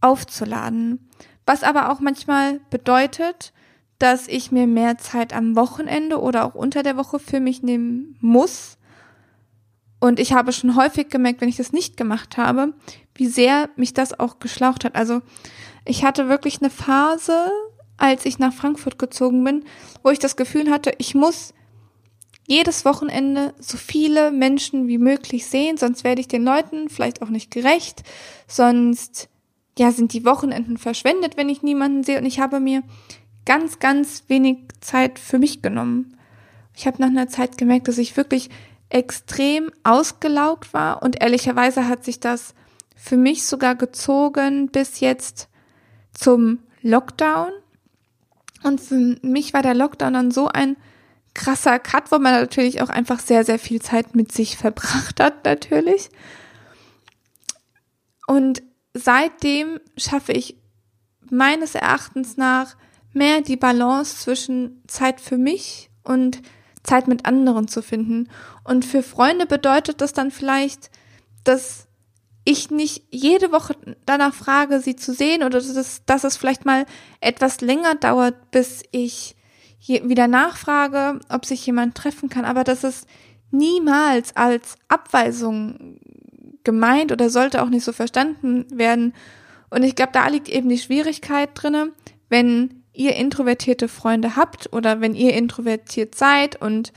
aufzuladen. 0.00 1.08
Was 1.46 1.62
aber 1.62 1.90
auch 1.90 2.00
manchmal 2.00 2.60
bedeutet, 2.70 3.52
dass 3.98 4.28
ich 4.28 4.52
mir 4.52 4.66
mehr 4.66 4.98
Zeit 4.98 5.32
am 5.34 5.56
Wochenende 5.56 6.20
oder 6.20 6.44
auch 6.44 6.54
unter 6.54 6.82
der 6.82 6.96
Woche 6.96 7.18
für 7.18 7.40
mich 7.40 7.62
nehmen 7.62 8.16
muss. 8.20 8.76
Und 10.00 10.20
ich 10.20 10.32
habe 10.32 10.52
schon 10.52 10.76
häufig 10.76 11.08
gemerkt, 11.08 11.40
wenn 11.40 11.48
ich 11.48 11.56
das 11.56 11.72
nicht 11.72 11.96
gemacht 11.96 12.36
habe, 12.36 12.74
wie 13.14 13.26
sehr 13.26 13.70
mich 13.76 13.94
das 13.94 14.18
auch 14.18 14.38
geschlaucht 14.38 14.84
hat. 14.84 14.94
Also 14.94 15.22
ich 15.86 16.04
hatte 16.04 16.28
wirklich 16.28 16.60
eine 16.60 16.70
Phase, 16.70 17.50
als 17.96 18.24
ich 18.26 18.38
nach 18.38 18.52
Frankfurt 18.52 18.98
gezogen 18.98 19.42
bin, 19.44 19.64
wo 20.02 20.10
ich 20.10 20.18
das 20.18 20.36
Gefühl 20.36 20.70
hatte, 20.70 20.92
ich 20.98 21.14
muss 21.14 21.54
jedes 22.46 22.84
Wochenende 22.84 23.54
so 23.58 23.76
viele 23.76 24.30
Menschen 24.30 24.86
wie 24.86 24.98
möglich 24.98 25.46
sehen, 25.46 25.76
sonst 25.76 26.04
werde 26.04 26.20
ich 26.20 26.28
den 26.28 26.44
Leuten 26.44 26.88
vielleicht 26.88 27.22
auch 27.22 27.28
nicht 27.28 27.50
gerecht, 27.50 28.02
sonst 28.46 29.28
ja 29.78 29.90
sind 29.90 30.12
die 30.12 30.24
Wochenenden 30.24 30.78
verschwendet, 30.78 31.36
wenn 31.36 31.48
ich 31.48 31.62
niemanden 31.62 32.04
sehe. 32.04 32.18
Und 32.18 32.26
ich 32.26 32.40
habe 32.40 32.60
mir 32.60 32.82
ganz 33.44 33.78
ganz 33.78 34.24
wenig 34.28 34.58
Zeit 34.80 35.18
für 35.18 35.38
mich 35.38 35.60
genommen. 35.60 36.16
Ich 36.74 36.86
habe 36.86 37.00
nach 37.00 37.08
einer 37.08 37.28
Zeit 37.28 37.58
gemerkt, 37.58 37.88
dass 37.88 37.98
ich 37.98 38.16
wirklich 38.16 38.50
extrem 38.88 39.70
ausgelaugt 39.82 40.72
war. 40.72 41.02
Und 41.02 41.22
ehrlicherweise 41.22 41.88
hat 41.88 42.04
sich 42.04 42.20
das 42.20 42.54
für 42.94 43.16
mich 43.16 43.44
sogar 43.44 43.74
gezogen 43.74 44.68
bis 44.68 45.00
jetzt 45.00 45.48
zum 46.12 46.60
Lockdown 46.82 47.50
und 48.66 48.80
für 48.80 49.16
mich 49.22 49.54
war 49.54 49.62
der 49.62 49.74
Lockdown 49.74 50.14
dann 50.14 50.30
so 50.32 50.48
ein 50.48 50.76
krasser 51.34 51.78
Cut, 51.78 52.10
wo 52.10 52.18
man 52.18 52.32
natürlich 52.32 52.82
auch 52.82 52.88
einfach 52.88 53.20
sehr, 53.20 53.44
sehr 53.44 53.60
viel 53.60 53.80
Zeit 53.80 54.16
mit 54.16 54.32
sich 54.32 54.56
verbracht 54.56 55.20
hat, 55.20 55.44
natürlich. 55.44 56.10
Und 58.26 58.64
seitdem 58.92 59.78
schaffe 59.96 60.32
ich 60.32 60.56
meines 61.30 61.76
Erachtens 61.76 62.36
nach 62.36 62.76
mehr 63.12 63.40
die 63.40 63.56
Balance 63.56 64.16
zwischen 64.16 64.82
Zeit 64.88 65.20
für 65.20 65.38
mich 65.38 65.88
und 66.02 66.42
Zeit 66.82 67.06
mit 67.06 67.24
anderen 67.24 67.68
zu 67.68 67.82
finden. 67.82 68.28
Und 68.64 68.84
für 68.84 69.04
Freunde 69.04 69.46
bedeutet 69.46 70.00
das 70.00 70.12
dann 70.12 70.32
vielleicht, 70.32 70.90
dass 71.44 71.85
ich 72.46 72.70
nicht 72.70 73.02
jede 73.10 73.50
Woche 73.50 73.74
danach 74.06 74.32
frage, 74.32 74.80
sie 74.80 74.94
zu 74.94 75.12
sehen 75.12 75.42
oder 75.42 75.58
dass 75.58 75.66
es, 75.66 76.04
dass 76.06 76.22
es 76.22 76.36
vielleicht 76.36 76.64
mal 76.64 76.86
etwas 77.20 77.60
länger 77.60 77.96
dauert, 77.96 78.52
bis 78.52 78.82
ich 78.92 79.34
wieder 79.88 80.28
nachfrage, 80.28 81.20
ob 81.28 81.44
sich 81.44 81.66
jemand 81.66 81.96
treffen 81.96 82.28
kann, 82.28 82.44
aber 82.44 82.64
das 82.64 82.84
ist 82.84 83.06
niemals 83.50 84.34
als 84.36 84.76
Abweisung 84.88 85.98
gemeint 86.64 87.12
oder 87.12 87.30
sollte 87.30 87.62
auch 87.62 87.68
nicht 87.68 87.84
so 87.84 87.92
verstanden 87.92 88.66
werden. 88.70 89.12
Und 89.70 89.82
ich 89.82 89.94
glaube, 89.94 90.12
da 90.12 90.26
liegt 90.28 90.48
eben 90.48 90.68
die 90.68 90.78
Schwierigkeit 90.78 91.50
drinne, 91.54 91.92
wenn 92.28 92.82
ihr 92.92 93.16
introvertierte 93.16 93.88
Freunde 93.88 94.36
habt 94.36 94.72
oder 94.72 95.00
wenn 95.00 95.14
ihr 95.14 95.34
introvertiert 95.34 96.14
seid 96.14 96.60
und 96.60 96.92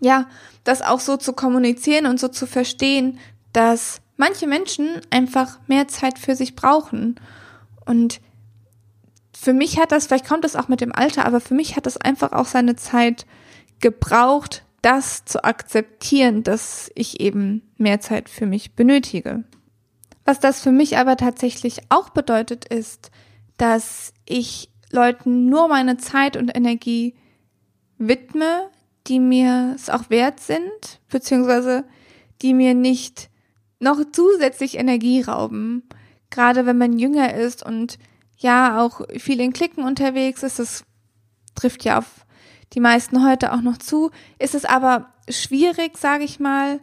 ja, 0.00 0.28
das 0.64 0.82
auch 0.82 1.00
so 1.00 1.16
zu 1.16 1.32
kommunizieren 1.32 2.06
und 2.06 2.18
so 2.18 2.28
zu 2.28 2.46
verstehen, 2.46 3.18
dass 3.52 4.01
manche 4.22 4.46
Menschen 4.46 5.00
einfach 5.10 5.58
mehr 5.66 5.88
Zeit 5.88 6.16
für 6.16 6.36
sich 6.36 6.54
brauchen. 6.54 7.16
Und 7.86 8.20
für 9.36 9.52
mich 9.52 9.80
hat 9.80 9.90
das, 9.90 10.06
vielleicht 10.06 10.28
kommt 10.28 10.44
das 10.44 10.54
auch 10.54 10.68
mit 10.68 10.80
dem 10.80 10.92
Alter, 10.92 11.26
aber 11.26 11.40
für 11.40 11.54
mich 11.54 11.74
hat 11.74 11.86
das 11.86 11.96
einfach 11.96 12.30
auch 12.30 12.46
seine 12.46 12.76
Zeit 12.76 13.26
gebraucht, 13.80 14.64
das 14.80 15.24
zu 15.24 15.42
akzeptieren, 15.42 16.44
dass 16.44 16.88
ich 16.94 17.18
eben 17.18 17.68
mehr 17.78 17.98
Zeit 17.98 18.28
für 18.28 18.46
mich 18.46 18.76
benötige. 18.76 19.42
Was 20.24 20.38
das 20.38 20.60
für 20.60 20.70
mich 20.70 20.98
aber 20.98 21.16
tatsächlich 21.16 21.80
auch 21.88 22.10
bedeutet, 22.10 22.64
ist, 22.64 23.10
dass 23.56 24.14
ich 24.24 24.70
Leuten 24.92 25.46
nur 25.46 25.66
meine 25.66 25.96
Zeit 25.96 26.36
und 26.36 26.56
Energie 26.56 27.16
widme, 27.98 28.70
die 29.08 29.18
mir 29.18 29.72
es 29.74 29.90
auch 29.90 30.10
wert 30.10 30.38
sind, 30.38 31.00
beziehungsweise 31.08 31.82
die 32.40 32.54
mir 32.54 32.74
nicht 32.74 33.31
noch 33.82 34.00
zusätzlich 34.12 34.78
Energie 34.78 35.22
rauben. 35.22 35.82
Gerade 36.30 36.64
wenn 36.64 36.78
man 36.78 36.98
jünger 36.98 37.34
ist 37.34 37.64
und 37.64 37.98
ja 38.38 38.80
auch 38.80 39.02
viel 39.18 39.40
in 39.40 39.52
Klicken 39.52 39.84
unterwegs 39.84 40.42
ist, 40.42 40.58
das 40.58 40.84
trifft 41.54 41.84
ja 41.84 41.98
auf 41.98 42.24
die 42.72 42.80
meisten 42.80 43.26
heute 43.26 43.52
auch 43.52 43.60
noch 43.60 43.76
zu, 43.76 44.10
ist 44.38 44.54
es 44.54 44.64
aber 44.64 45.12
schwierig, 45.28 45.98
sage 45.98 46.24
ich 46.24 46.40
mal, 46.40 46.80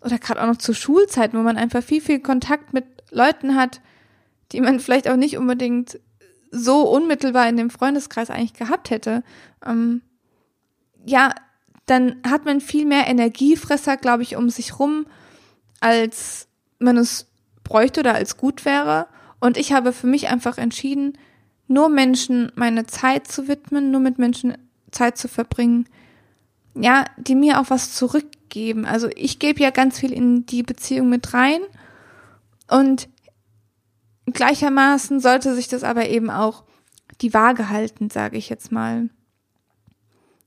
oder 0.00 0.18
gerade 0.18 0.42
auch 0.42 0.46
noch 0.46 0.56
zu 0.56 0.74
Schulzeiten, 0.74 1.38
wo 1.38 1.42
man 1.42 1.56
einfach 1.56 1.82
viel, 1.82 2.00
viel 2.00 2.20
Kontakt 2.20 2.72
mit 2.72 2.84
Leuten 3.10 3.54
hat, 3.54 3.80
die 4.52 4.60
man 4.60 4.80
vielleicht 4.80 5.08
auch 5.08 5.16
nicht 5.16 5.36
unbedingt 5.36 6.00
so 6.50 6.82
unmittelbar 6.88 7.48
in 7.48 7.56
dem 7.56 7.70
Freundeskreis 7.70 8.30
eigentlich 8.30 8.54
gehabt 8.54 8.90
hätte. 8.90 9.22
Ähm, 9.64 10.02
ja, 11.04 11.34
dann 11.86 12.16
hat 12.28 12.44
man 12.44 12.60
viel 12.60 12.84
mehr 12.84 13.06
Energiefresser, 13.06 13.96
glaube 13.96 14.22
ich, 14.22 14.36
um 14.36 14.50
sich 14.50 14.78
rum, 14.78 15.06
als 15.80 16.48
man 16.78 16.96
es 16.96 17.26
bräuchte 17.64 18.00
oder 18.00 18.14
als 18.14 18.36
gut 18.36 18.64
wäre. 18.64 19.06
Und 19.40 19.56
ich 19.56 19.72
habe 19.72 19.92
für 19.92 20.06
mich 20.06 20.28
einfach 20.28 20.58
entschieden, 20.58 21.18
nur 21.68 21.88
Menschen 21.88 22.52
meine 22.54 22.86
Zeit 22.86 23.26
zu 23.26 23.48
widmen, 23.48 23.90
nur 23.90 24.00
mit 24.00 24.18
Menschen 24.18 24.56
Zeit 24.90 25.18
zu 25.18 25.28
verbringen, 25.28 25.88
ja, 26.74 27.04
die 27.16 27.34
mir 27.34 27.60
auch 27.60 27.70
was 27.70 27.94
zurückgeben. 27.94 28.86
Also 28.86 29.08
ich 29.14 29.38
gebe 29.38 29.60
ja 29.60 29.70
ganz 29.70 29.98
viel 29.98 30.12
in 30.12 30.46
die 30.46 30.62
Beziehung 30.62 31.08
mit 31.08 31.34
rein 31.34 31.60
und 32.68 33.08
gleichermaßen 34.26 35.20
sollte 35.20 35.54
sich 35.54 35.68
das 35.68 35.84
aber 35.84 36.08
eben 36.08 36.30
auch 36.30 36.64
die 37.20 37.34
Waage 37.34 37.68
halten, 37.68 38.10
sage 38.10 38.36
ich 38.36 38.48
jetzt 38.48 38.72
mal. 38.72 39.08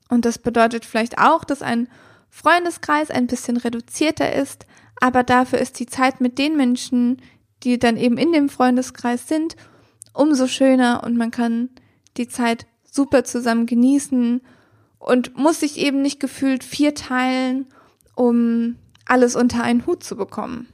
Und 0.10 0.26
das 0.26 0.38
bedeutet 0.38 0.86
vielleicht 0.86 1.18
auch, 1.18 1.44
dass 1.44 1.62
ein 1.62 1.88
Freundeskreis 2.30 3.10
ein 3.12 3.28
bisschen 3.28 3.58
reduzierter 3.58 4.34
ist, 4.34 4.66
aber 5.00 5.24
dafür 5.24 5.60
ist 5.60 5.79
die 5.79 5.86
Zeit 5.86 6.22
mit 6.22 6.38
den 6.38 6.58
Menschen, 6.58 7.22
die 7.63 7.79
dann 7.79 7.98
eben 7.98 8.18
in 8.18 8.32
dem 8.32 8.50
Freundeskreis 8.50 9.27
sind, 9.27 9.56
umso 10.13 10.48
schöner 10.48 11.03
und 11.03 11.18
man 11.18 11.32
kann 11.32 11.70
die 12.18 12.27
Zeit 12.27 12.65
super 12.91 13.24
zusammen 13.24 13.65
genießen 13.65 14.41
und 14.98 15.38
muss 15.38 15.62
sich 15.62 15.77
eben 15.77 16.01
nicht 16.01 16.20
gefühlt 16.20 16.63
vier 16.63 16.94
teilen, 16.96 17.68
um 18.15 18.75
alles 19.06 19.36
unter 19.36 19.63
einen 19.63 19.86
Hut 19.86 20.03
zu 20.03 20.15
bekommen. 20.15 20.68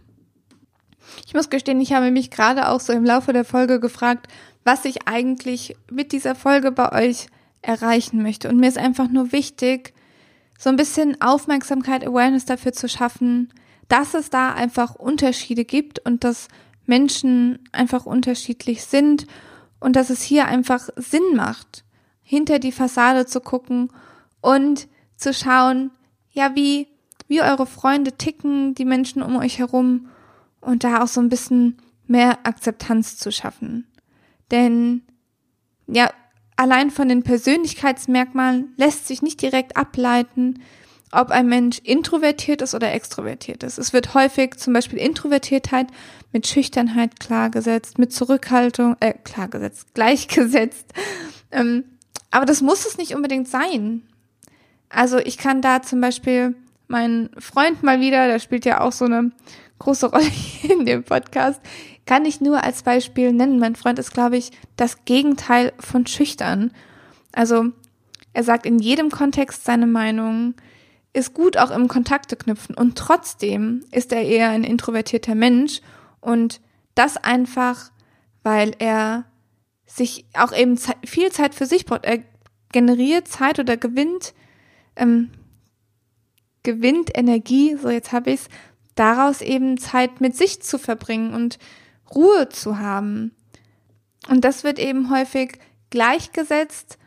Ich 1.25 1.34
muss 1.34 1.50
gestehen, 1.50 1.79
ich 1.79 1.94
habe 1.94 2.12
mich 2.12 2.32
gerade 2.32 2.70
auch 2.70 2.79
so 2.79 2.91
im 2.91 3.05
Laufe 3.05 3.34
der 3.34 3.46
Folge 3.46 3.79
gefragt, 3.79 4.27
was 4.63 4.86
ich 4.86 5.08
eigentlich 5.08 5.75
mit 5.91 6.12
dieser 6.12 6.34
Folge 6.34 6.71
bei 6.71 6.91
euch 6.91 7.28
erreichen 7.62 8.21
möchte. 8.21 8.50
Und 8.50 8.58
mir 8.58 8.67
ist 8.67 8.78
einfach 8.78 9.08
nur 9.08 9.32
wichtig, 9.32 9.93
so 10.58 10.69
ein 10.69 10.76
bisschen 10.76 11.21
Aufmerksamkeit, 11.21 12.06
Awareness 12.06 12.45
dafür 12.45 12.73
zu 12.73 12.89
schaffen, 12.89 13.54
dass 13.88 14.13
es 14.13 14.30
da 14.30 14.54
einfach 14.54 14.95
Unterschiede 14.95 15.65
gibt 15.65 16.00
und 16.00 16.24
dass 16.24 16.48
Menschen 16.86 17.60
einfach 17.71 18.06
unterschiedlich 18.06 18.84
sind 18.84 19.28
und 19.80 19.95
dass 19.95 20.10
es 20.10 20.21
hier 20.21 20.48
einfach 20.48 20.89
Sinn 20.95 21.36
macht, 21.36 21.84
hinter 22.21 22.60
die 22.60 22.71
Fassade 22.71 23.26
zu 23.26 23.39
gucken 23.39 23.91
und 24.41 24.88
zu 25.15 25.34
schauen, 25.34 25.91
ja, 26.32 26.56
wie, 26.56 26.88
wie 27.28 27.41
eure 27.41 27.65
Freunde 27.65 28.13
ticken, 28.13 28.76
die 28.76 28.86
Menschen 28.86 29.21
um 29.21 29.36
euch 29.38 29.60
herum 29.60 30.08
und 30.62 30.84
da 30.84 31.04
auch 31.04 31.08
so 31.08 31.21
ein 31.21 31.30
bisschen 31.30 31.78
mehr 32.08 32.39
Akzeptanz 32.45 33.17
zu 33.17 33.32
schaffen. 33.32 33.88
Denn, 34.52 35.04
ja, 35.88 36.10
allein 36.56 36.91
von 36.91 37.10
den 37.10 37.24
Persönlichkeitsmerkmalen 37.24 38.74
lässt 38.78 39.08
sich 39.08 39.21
nicht 39.21 39.41
direkt 39.41 39.78
ableiten, 39.78 40.62
ob 41.15 41.32
ein 41.32 41.47
Mensch 41.47 41.80
introvertiert 41.80 42.62
ist 42.62 42.75
oder 42.75 42.93
extrovertiert 42.93 43.63
ist. 43.63 43.78
Es 43.78 43.93
wird 43.93 44.13
häufig 44.13 44.56
zum 44.58 44.73
Beispiel 44.73 44.99
Introvertiertheit 44.99 45.88
mit 46.32 46.47
Schüchternheit 46.47 47.19
klargesetzt, 47.19 47.97
mit 47.97 48.13
Zurückhaltung, 48.13 48.95
äh, 48.99 49.13
klargesetzt, 49.13 49.88
gleichgesetzt. 49.93 50.93
Ähm, 51.51 51.86
aber 52.32 52.45
das 52.45 52.62
muss 52.62 52.86
es 52.86 52.97
nicht 52.97 53.15
unbedingt 53.15 53.47
sein. 53.47 54.04
Also 54.89 55.17
ich 55.17 55.38
kann 55.38 55.62
da 55.62 55.82
zum 55.82 56.01
Beispiel 56.01 56.56
meinen 56.88 57.30
Freund 57.39 57.84
mal 57.84 57.99
wieder, 58.01 58.28
der 58.28 58.39
spielt 58.39 58.65
ja 58.65 58.82
auch 58.82 58.91
so 58.91 59.06
eine 59.06 59.32
große 59.80 60.08
Rolle 60.12 60.32
in 60.63 60.86
dem 60.86 61.04
Podcast, 61.04 61.62
kann 62.06 62.25
ich 62.25 62.41
nur 62.41 62.63
als 62.63 62.84
Beispiel 62.84 63.32
nennen. 63.32 63.60
Mein 63.60 63.75
Freund 63.75 63.97
ist, 63.97 64.13
glaube 64.13 64.38
ich, 64.38 64.51
das 64.75 65.06
Gegenteil 65.06 65.73
von 65.80 66.06
schüchtern. 66.06 66.71
Also 67.32 67.71
er 68.34 68.43
sagt 68.43 68.65
in 68.65 68.80
jedem 68.80 69.10
Kontext 69.10 69.63
seine 69.63 69.88
Meinung, 69.88 70.56
ist 71.15 71.34
gut 71.34 71.56
auch 71.58 71.71
im 71.71 71.88
Kontakte 71.88 72.36
knüpfen 72.36 72.75
und 72.75 72.97
trotzdem 72.97 73.86
ist 73.91 74.12
er 74.12 74.21
eher 74.21 74.49
ein 74.49 74.65
introvertierter 74.65 75.34
Mensch 75.34 75.82
und 76.19 76.60
das 76.93 77.15
einfach, 77.15 77.91
weil 78.43 78.73
er 78.80 79.23
sich 79.86 80.25
auch 80.34 80.51
eben 80.51 80.78
viel 81.06 81.32
Zeit 81.32 81.56
für 81.56 81.65
sich 81.65 81.86
braucht. 81.86 82.04
Er 82.04 82.19
generiert 82.73 83.30
Zeit 83.30 83.60
oder 83.60 83.78
gewinnt, 83.78 84.34
ähm, 84.97 85.32
gewinnt 86.63 87.17
Energie, 87.17 87.78
so 87.82 87.89
jetzt 87.89 88.12
habe 88.12 88.32
ich 88.32 88.41
es, 88.41 88.49
daraus 88.95 89.41
eben 89.41 89.78
Zeit 89.78 90.19
mit 90.19 90.36
sich 90.36 90.62
zu 90.62 90.78
verbringen 90.78 91.34
und 91.34 91.60
Ruhe 92.13 92.49
zu 92.49 92.78
haben. 92.78 93.32
Und 94.28 94.43
das 94.43 94.65
wird 94.65 94.80
eben 94.80 95.10
häufig 95.10 95.60
gleichgesetzt, 95.91 96.97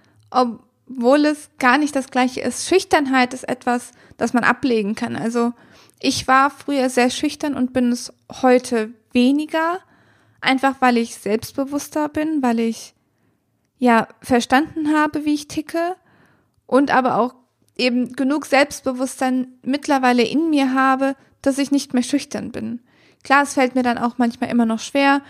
obwohl 0.91 1.27
es 1.27 1.51
gar 1.59 1.79
nicht 1.79 1.95
das 1.95 2.11
gleiche 2.11 2.41
ist. 2.41 2.69
Schüchternheit 2.69 3.35
ist 3.35 3.49
etwas, 3.49 3.93
das 4.17 4.33
man 4.33 4.45
ablegen 4.45 4.95
kann. 4.95 5.17
Also 5.17 5.53
ich 6.01 6.29
war 6.29 6.51
früher 6.51 6.91
sehr 6.91 7.11
schüchtern 7.11 7.55
und 7.55 7.73
bin 7.73 7.91
es 7.93 8.13
heute 8.43 8.93
weniger, 9.13 9.81
einfach 10.41 10.77
weil 10.81 10.97
ich 10.97 11.17
selbstbewusster 11.17 12.09
bin, 12.09 12.43
weil 12.43 12.61
ich 12.61 12.95
ja 13.79 14.09
verstanden 14.21 14.95
habe, 14.95 15.25
wie 15.25 15.35
ich 15.35 15.49
ticke 15.49 15.97
und 16.67 16.91
aber 16.91 17.17
auch 17.17 17.35
eben 17.77 18.13
genug 18.13 18.47
Selbstbewusstsein 18.47 19.49
mittlerweile 19.63 20.25
in 20.25 20.51
mir 20.51 20.75
habe, 20.75 21.15
dass 21.43 21.59
ich 21.59 21.71
nicht 21.71 21.95
mehr 21.95 22.03
schüchtern 22.03 22.51
bin. 22.51 22.81
Klar, 23.23 23.45
es 23.45 23.55
fällt 23.55 23.75
mir 23.75 23.83
dann 23.83 23.99
auch 23.99 24.19
manchmal 24.19 24.51
immer 24.51 24.67
noch 24.67 24.81
schwer 24.81 25.23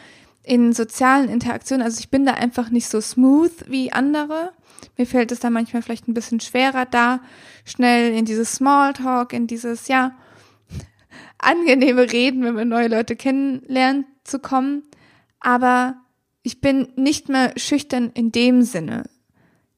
in 0.49 0.73
sozialen 0.73 1.29
Interaktionen. 1.29 1.85
Also 1.85 2.01
ich 2.01 2.09
bin 2.09 2.25
da 2.25 2.33
einfach 2.33 2.71
nicht 2.71 2.89
so 2.89 3.01
smooth 3.01 3.53
wie 3.67 3.93
andere. 3.93 4.53
Mir 4.97 5.07
fällt 5.07 5.31
es 5.31 5.41
da 5.41 5.51
manchmal 5.51 5.83
vielleicht 5.83 6.09
ein 6.09 6.15
bisschen 6.15 6.41
schwerer, 6.41 6.87
da 6.87 7.21
schnell 7.65 8.15
in 8.15 8.25
dieses 8.25 8.55
Smalltalk, 8.55 9.35
in 9.35 9.47
dieses, 9.47 9.89
ja, 9.89 10.17
angenehme 11.39 12.11
Reden, 12.11 12.43
wenn 12.45 12.55
man 12.55 12.69
neue 12.69 12.89
Leute 12.89 13.15
kennenlernt, 13.15 14.07
zu 14.25 14.39
kommen. 14.39 14.85
Aber 15.39 15.97
ich 16.43 16.63
bin 16.63 16.89
nicht 16.97 17.29
mehr 17.29 17.53
schüchtern 17.57 18.11
in 18.15 18.33
dem 18.33 18.63
Sinne. 18.63 19.05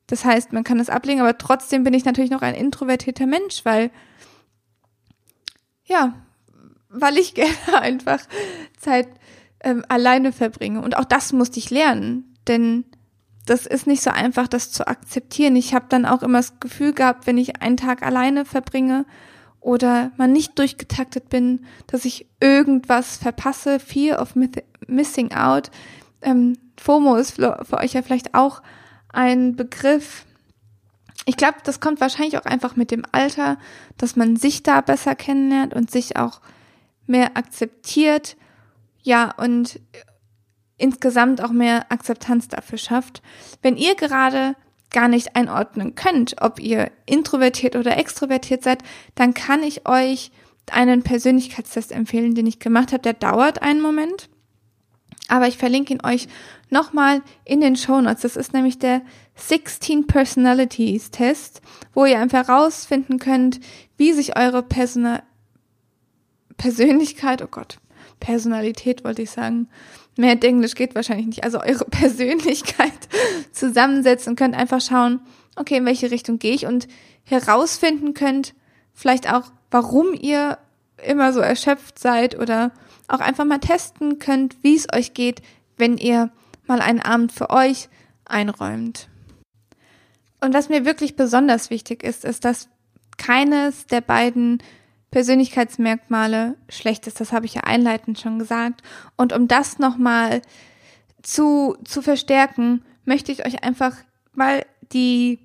Das 0.07 0.25
heißt, 0.25 0.53
man 0.53 0.63
kann 0.63 0.79
es 0.79 0.89
ablegen, 0.89 1.21
aber 1.21 1.37
trotzdem 1.37 1.83
bin 1.83 1.95
ich 1.95 2.05
natürlich 2.05 2.31
noch 2.31 2.43
ein 2.43 2.55
introvertierter 2.55 3.27
Mensch, 3.27 3.65
weil, 3.65 3.91
ja, 5.85 6.15
weil 6.89 7.19
ich 7.19 7.35
gerne 7.35 7.81
einfach 7.81 8.21
Zeit 8.79 9.09
ähm, 9.63 9.85
alleine 9.89 10.33
verbringe. 10.33 10.81
Und 10.81 10.97
auch 10.97 11.05
das 11.05 11.33
musste 11.33 11.59
ich 11.59 11.71
lernen, 11.71 12.37
denn 12.47 12.85
das 13.47 13.67
ist 13.67 13.87
nicht 13.87 14.03
so 14.03 14.11
einfach, 14.11 14.49
das 14.49 14.71
zu 14.71 14.87
akzeptieren. 14.87 15.57
Ich 15.57 15.75
habe 15.75 15.87
dann 15.89 16.07
auch 16.07 16.23
immer 16.23 16.39
das 16.39 16.61
Gefühl 16.61 16.93
gehabt, 16.93 17.27
wenn 17.27 17.39
ich 17.39 17.61
einen 17.63 17.77
Tag 17.77 18.03
alleine 18.03 18.45
verbringe 18.45 19.07
oder 19.61 20.13
mal 20.17 20.29
nicht 20.29 20.59
durchgetaktet 20.59 21.29
bin, 21.29 21.67
dass 21.87 22.05
ich 22.05 22.27
irgendwas 22.41 23.17
verpasse. 23.17 23.81
Fear 23.81 24.21
of 24.21 24.35
Missing 24.87 25.33
Out. 25.33 25.71
Ähm, 26.23 26.57
FOMO 26.79 27.17
ist 27.17 27.33
für 27.33 27.59
euch 27.73 27.95
ja 27.95 28.03
vielleicht 28.03 28.35
auch 28.35 28.63
ein 29.13 29.57
Begriff. 29.57 30.25
Ich 31.27 31.37
glaube, 31.37 31.59
das 31.65 31.81
kommt 31.81 32.01
wahrscheinlich 32.01 32.39
auch 32.39 32.47
einfach 32.47 32.77
mit 32.77 32.91
dem 32.91 33.03
Alter, 33.13 33.59
dass 33.99 34.17
man 34.17 34.37
sich 34.37 34.63
da 34.63 34.81
besser 34.81 35.15
kennenlernt 35.15 35.75
und 35.75 35.91
sich 35.91 36.17
auch 36.17 36.41
mehr 37.07 37.37
akzeptiert, 37.37 38.37
ja, 39.03 39.35
und 39.37 39.81
insgesamt 40.77 41.43
auch 41.43 41.53
mehr 41.53 41.91
Akzeptanz 41.93 42.49
dafür 42.49 42.79
schafft. 42.79 43.23
Wenn 43.63 43.77
ihr 43.77 43.95
gerade 43.95 44.55
gar 44.91 45.09
nicht 45.09 45.37
einordnen 45.37 45.95
könnt, 45.95 46.37
ob 46.41 46.59
ihr 46.59 46.91
introvertiert 47.07 47.77
oder 47.77 47.97
extrovertiert 47.97 48.65
seid, 48.65 48.83
dann 49.15 49.35
kann 49.35 49.63
ich 49.63 49.87
euch 49.87 50.33
einen 50.71 51.03
Persönlichkeitstest 51.03 51.93
empfehlen, 51.93 52.35
den 52.35 52.47
ich 52.47 52.59
gemacht 52.59 52.93
habe. 52.93 53.03
Der 53.03 53.15
dauert 53.15 53.63
einen 53.63 53.81
Moment, 53.81 54.29
aber 55.29 55.49
ich 55.49 55.59
verlinke 55.59 55.95
ihn 55.95 56.05
euch 56.05 56.29
nochmal 56.71 57.23
in 57.45 57.61
den 57.61 57.77
Show 57.77 58.01
Notes. 58.01 58.23
Das 58.23 58.37
ist 58.37 58.53
nämlich 58.53 58.79
der 58.79 59.03
16 59.37 60.07
Personalities 60.07 61.11
Test, 61.11 61.63
wo 61.95 62.05
ihr 62.05 62.19
einfach 62.19 62.49
herausfinden 62.49 63.19
könnt, 63.19 63.61
wie 63.97 64.13
sich 64.13 64.37
eure 64.37 64.63
Persona 64.63 65.23
Persönlichkeit, 66.57 67.41
oh 67.41 67.49
Gott, 67.51 67.80
Personalität 68.21 69.05
wollte 69.05 69.23
ich 69.23 69.31
sagen, 69.31 69.69
mehr 70.17 70.41
Englisch 70.43 70.75
geht 70.75 70.95
wahrscheinlich 70.95 71.27
nicht, 71.27 71.45
also 71.45 71.61
eure 71.61 71.85
Persönlichkeit 71.91 72.93
zusammensetzen 73.53 74.37
könnt 74.37 74.55
einfach 74.55 74.81
schauen, 74.81 75.21
okay, 75.57 75.79
in 75.79 75.87
welche 75.87 76.11
Richtung 76.11 76.39
gehe 76.39 76.55
ich 76.55 76.67
und 76.67 76.87
herausfinden 77.25 78.15
könnt, 78.15 78.55
vielleicht 78.93 79.33
auch, 79.33 79.51
warum 79.71 80.15
ihr 80.15 80.59
immer 81.05 81.33
so 81.33 81.41
erschöpft 81.41 81.99
seid 81.99 82.39
oder 82.39 82.73
auch 83.09 83.21
einfach 83.21 83.45
mal 83.45 83.59
testen 83.59 84.19
könnt, 84.19 84.63
wie 84.63 84.77
es 84.77 84.87
euch 84.93 85.15
geht, 85.15 85.43
wenn 85.77 85.97
ihr 85.97 86.31
mal 86.67 86.81
einen 86.81 87.01
Abend 87.01 87.33
für 87.33 87.51
euch 87.51 87.89
einräumt. 88.25 89.09
Und 90.41 90.55
was 90.55 90.69
mir 90.69 90.85
wirklich 90.85 91.17
besonders 91.17 91.71
wichtig 91.71 92.03
ist, 92.03 92.25
ist, 92.25 92.45
dass 92.45 92.69
keines 93.19 93.87
der 93.87 94.01
beiden 94.01 94.63
Persönlichkeitsmerkmale 95.11 96.57
schlecht 96.69 97.07
ist. 97.07 97.21
Das 97.21 97.33
habe 97.33 97.47
ich 97.47 97.55
ja 97.55 97.63
einleitend 97.63 98.21
schon 98.21 98.39
gesagt. 98.39 98.83
Und 99.17 99.33
um 99.33 99.49
das 99.49 99.79
nochmal 99.79 100.43
zu, 101.23 101.77
zu 101.85 102.03
verstärken, 102.03 102.83
möchte 103.05 103.33
ich 103.33 103.45
euch 103.47 103.65
einfach 103.65 103.97
mal 104.35 104.65
die, 104.93 105.41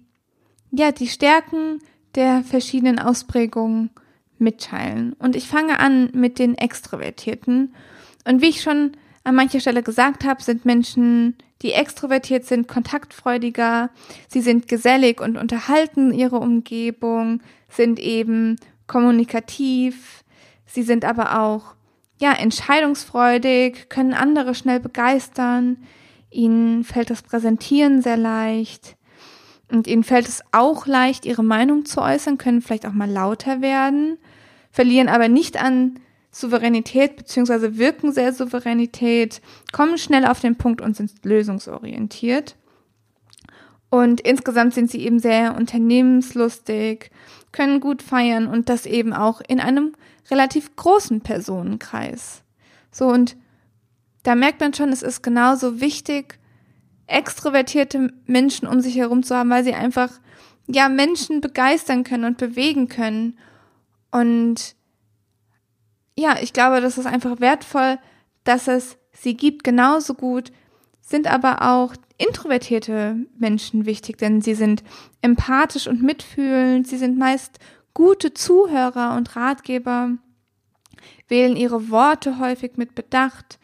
ja, 0.71 0.91
die 0.91 1.07
Stärken 1.07 1.79
der 2.15 2.43
verschiedenen 2.43 2.99
Ausprägungen 2.99 3.89
mitteilen. 4.37 5.13
Und 5.13 5.35
ich 5.35 5.47
fange 5.47 5.79
an 5.79 6.09
mit 6.13 6.39
den 6.39 6.57
Extrovertierten. 6.57 7.73
Und 8.25 8.41
wie 8.41 8.49
ich 8.49 8.61
schon 8.61 8.91
an 9.23 9.35
mancher 9.35 9.59
Stelle 9.59 9.83
gesagt 9.83 10.23
habe, 10.25 10.43
sind 10.43 10.65
Menschen, 10.65 11.35
die 11.61 11.71
extrovertiert 11.71 12.45
sind, 12.45 12.67
kontaktfreudiger, 12.67 13.89
sie 14.27 14.41
sind 14.41 14.67
gesellig 14.67 15.19
und 15.21 15.37
unterhalten 15.37 16.13
ihre 16.13 16.37
Umgebung, 16.37 17.41
sind 17.69 17.99
eben 17.99 18.57
kommunikativ, 18.87 20.23
sie 20.65 20.83
sind 20.83 21.05
aber 21.05 21.39
auch 21.41 21.75
ja 22.17 22.33
entscheidungsfreudig, 22.33 23.89
können 23.89 24.13
andere 24.13 24.55
schnell 24.55 24.79
begeistern, 24.79 25.77
ihnen 26.29 26.83
fällt 26.83 27.09
das 27.09 27.21
Präsentieren 27.21 28.01
sehr 28.01 28.17
leicht. 28.17 28.95
Und 29.71 29.87
ihnen 29.87 30.03
fällt 30.03 30.27
es 30.27 30.43
auch 30.51 30.85
leicht, 30.85 31.25
ihre 31.25 31.43
Meinung 31.43 31.85
zu 31.85 32.01
äußern, 32.01 32.37
können 32.37 32.61
vielleicht 32.61 32.85
auch 32.85 32.93
mal 32.93 33.09
lauter 33.09 33.61
werden, 33.61 34.17
verlieren 34.69 35.09
aber 35.09 35.27
nicht 35.27 35.61
an 35.61 35.99
Souveränität 36.31 37.15
beziehungsweise 37.15 37.77
wirken 37.77 38.11
sehr 38.11 38.33
Souveränität, 38.33 39.41
kommen 39.71 39.97
schnell 39.97 40.25
auf 40.25 40.41
den 40.41 40.57
Punkt 40.57 40.81
und 40.81 40.95
sind 40.95 41.11
lösungsorientiert. 41.23 42.55
Und 43.95 44.19
insgesamt 44.19 44.73
sind 44.73 44.91
sie 44.91 45.05
eben 45.05 45.19
sehr 45.19 45.55
unternehmenslustig, 45.55 47.11
können 47.53 47.79
gut 47.79 48.01
feiern 48.01 48.45
und 48.45 48.67
das 48.67 48.85
eben 48.85 49.13
auch 49.13 49.39
in 49.47 49.61
einem 49.61 49.93
relativ 50.29 50.75
großen 50.75 51.21
Personenkreis. 51.21 52.43
So 52.91 53.07
und 53.07 53.37
da 54.23 54.35
merkt 54.35 54.59
man 54.59 54.73
schon, 54.73 54.89
es 54.89 55.01
ist 55.01 55.23
genauso 55.23 55.79
wichtig, 55.79 56.39
extrovertierte 57.07 58.11
Menschen 58.25 58.67
um 58.67 58.81
sich 58.81 58.97
herum 58.97 59.23
zu 59.23 59.33
haben, 59.33 59.49
weil 59.49 59.63
sie 59.63 59.73
einfach 59.73 60.11
ja 60.67 60.89
Menschen 60.89 61.39
begeistern 61.39 62.03
können 62.03 62.25
und 62.25 62.37
bewegen 62.37 62.89
können. 62.89 63.39
Und 64.11 64.75
ja, 66.17 66.35
ich 66.41 66.51
glaube, 66.51 66.81
das 66.81 66.97
ist 66.97 67.05
einfach 67.05 67.39
wertvoll, 67.39 67.97
dass 68.43 68.67
es 68.67 68.97
sie 69.13 69.37
gibt, 69.37 69.63
genauso 69.63 70.15
gut 70.15 70.51
sind 71.05 71.27
aber 71.27 71.61
auch 71.61 71.93
introvertierte 72.17 73.17
Menschen 73.37 73.85
wichtig, 73.85 74.17
denn 74.17 74.41
sie 74.41 74.55
sind 74.55 74.83
empathisch 75.21 75.87
und 75.87 76.01
mitfühlend, 76.01 76.87
sie 76.87 76.97
sind 76.97 77.17
meist 77.17 77.59
gute 77.93 78.33
Zuhörer 78.33 79.15
und 79.15 79.35
Ratgeber, 79.35 80.11
wählen 81.27 81.55
ihre 81.55 81.89
Worte 81.89 82.39
häufig 82.39 82.73
mit 82.77 82.95
Bedacht, 82.95 83.59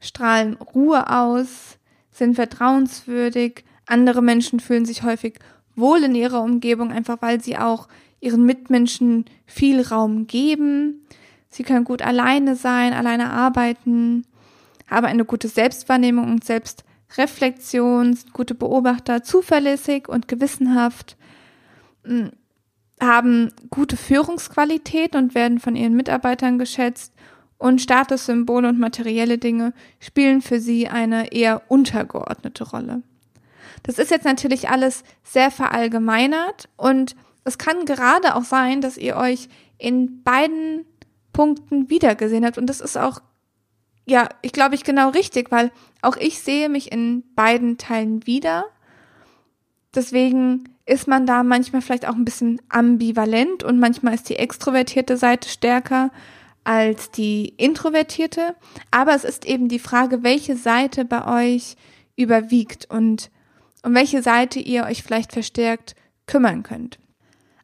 strahlen 0.00 0.54
Ruhe 0.54 1.08
aus, 1.10 1.78
sind 2.10 2.34
vertrauenswürdig, 2.34 3.64
andere 3.86 4.22
Menschen 4.22 4.60
fühlen 4.60 4.84
sich 4.84 5.02
häufig 5.02 5.38
wohl 5.76 6.02
in 6.02 6.14
ihrer 6.14 6.42
Umgebung, 6.42 6.90
einfach 6.90 7.18
weil 7.20 7.40
sie 7.40 7.56
auch 7.56 7.88
ihren 8.20 8.44
Mitmenschen 8.44 9.26
viel 9.46 9.80
Raum 9.82 10.26
geben. 10.26 11.06
Sie 11.50 11.62
können 11.62 11.84
gut 11.84 12.02
alleine 12.02 12.56
sein, 12.56 12.92
alleine 12.92 13.30
arbeiten, 13.30 14.24
haben 14.94 15.06
eine 15.06 15.24
gute 15.24 15.48
Selbstwahrnehmung 15.48 16.30
und 16.30 16.44
Selbst 16.44 16.84
Reflexion, 17.16 18.18
gute 18.32 18.54
Beobachter, 18.54 19.22
zuverlässig 19.22 20.08
und 20.08 20.28
gewissenhaft, 20.28 21.16
hm, 22.04 22.30
haben 23.00 23.52
gute 23.70 23.96
Führungsqualität 23.96 25.14
und 25.14 25.34
werden 25.34 25.58
von 25.58 25.76
ihren 25.76 25.94
Mitarbeitern 25.94 26.58
geschätzt 26.58 27.12
und 27.58 27.80
Statussymbole 27.80 28.68
und 28.68 28.78
materielle 28.78 29.38
Dinge 29.38 29.72
spielen 30.00 30.42
für 30.42 30.60
sie 30.60 30.88
eine 30.88 31.32
eher 31.32 31.62
untergeordnete 31.68 32.64
Rolle. 32.64 33.02
Das 33.82 33.98
ist 33.98 34.10
jetzt 34.10 34.24
natürlich 34.24 34.68
alles 34.70 35.04
sehr 35.22 35.50
verallgemeinert 35.50 36.68
und 36.76 37.16
es 37.44 37.58
kann 37.58 37.84
gerade 37.84 38.34
auch 38.36 38.44
sein, 38.44 38.80
dass 38.80 38.96
ihr 38.96 39.16
euch 39.16 39.48
in 39.78 40.22
beiden 40.22 40.86
Punkten 41.32 41.90
wiedergesehen 41.90 42.44
habt 42.44 42.58
und 42.58 42.66
das 42.66 42.80
ist 42.80 42.96
auch 42.96 43.20
ja, 44.06 44.28
ich 44.42 44.52
glaube 44.52 44.74
ich 44.74 44.84
genau 44.84 45.10
richtig, 45.10 45.50
weil 45.50 45.70
auch 46.02 46.16
ich 46.16 46.40
sehe 46.40 46.68
mich 46.68 46.92
in 46.92 47.24
beiden 47.34 47.78
Teilen 47.78 48.26
wieder. 48.26 48.66
Deswegen 49.94 50.68
ist 50.86 51.08
man 51.08 51.26
da 51.26 51.42
manchmal 51.42 51.80
vielleicht 51.80 52.06
auch 52.06 52.14
ein 52.14 52.24
bisschen 52.24 52.60
ambivalent 52.68 53.62
und 53.62 53.78
manchmal 53.78 54.14
ist 54.14 54.28
die 54.28 54.36
extrovertierte 54.36 55.16
Seite 55.16 55.48
stärker 55.48 56.10
als 56.64 57.10
die 57.10 57.54
introvertierte. 57.56 58.54
Aber 58.90 59.14
es 59.14 59.24
ist 59.24 59.46
eben 59.46 59.68
die 59.68 59.78
Frage, 59.78 60.22
welche 60.22 60.56
Seite 60.56 61.04
bei 61.04 61.46
euch 61.46 61.76
überwiegt 62.16 62.90
und 62.90 63.30
um 63.82 63.94
welche 63.94 64.22
Seite 64.22 64.60
ihr 64.60 64.84
euch 64.84 65.02
vielleicht 65.02 65.32
verstärkt 65.32 65.94
kümmern 66.26 66.62
könnt. 66.62 66.98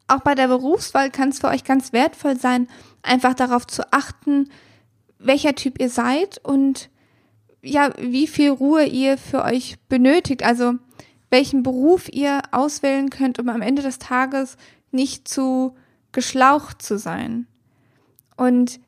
Auch 0.07 0.21
bei 0.21 0.35
der 0.35 0.49
Berufswahl 0.49 1.11
kann 1.11 1.31
es 1.31 1.39
für 1.39 1.49
euch 1.49 1.65
ganz 1.65 1.93
wertvoll 1.93 2.37
sein, 2.37 2.69
einfach 3.03 3.35
darauf 3.35 3.67
zu 3.67 3.91
achten, 3.93 4.51
welcher 5.21 5.55
Typ 5.55 5.81
ihr 5.81 5.91
seid 5.91 6.39
und 6.43 6.91
ja, 7.63 7.91
wie 7.99 8.27
viel 8.27 8.51
Ruhe 8.51 8.85
ihr 8.85 9.19
für 9.19 9.45
euch 9.45 9.77
benötigt, 9.89 10.43
also 10.43 10.75
welchen 11.29 11.63
Beruf 11.63 12.09
ihr 12.11 12.43
auswählen 12.51 13.11
könnt, 13.11 13.39
um 13.39 13.49
am 13.49 13.63
Ende 13.63 13.83
des 13.83 13.99
Tages 13.99 14.57
nicht 14.91 15.29
zu 15.29 15.75
geschlaucht 16.13 16.83
zu 16.83 16.99
sein. 16.99 17.47
Und 18.37 18.81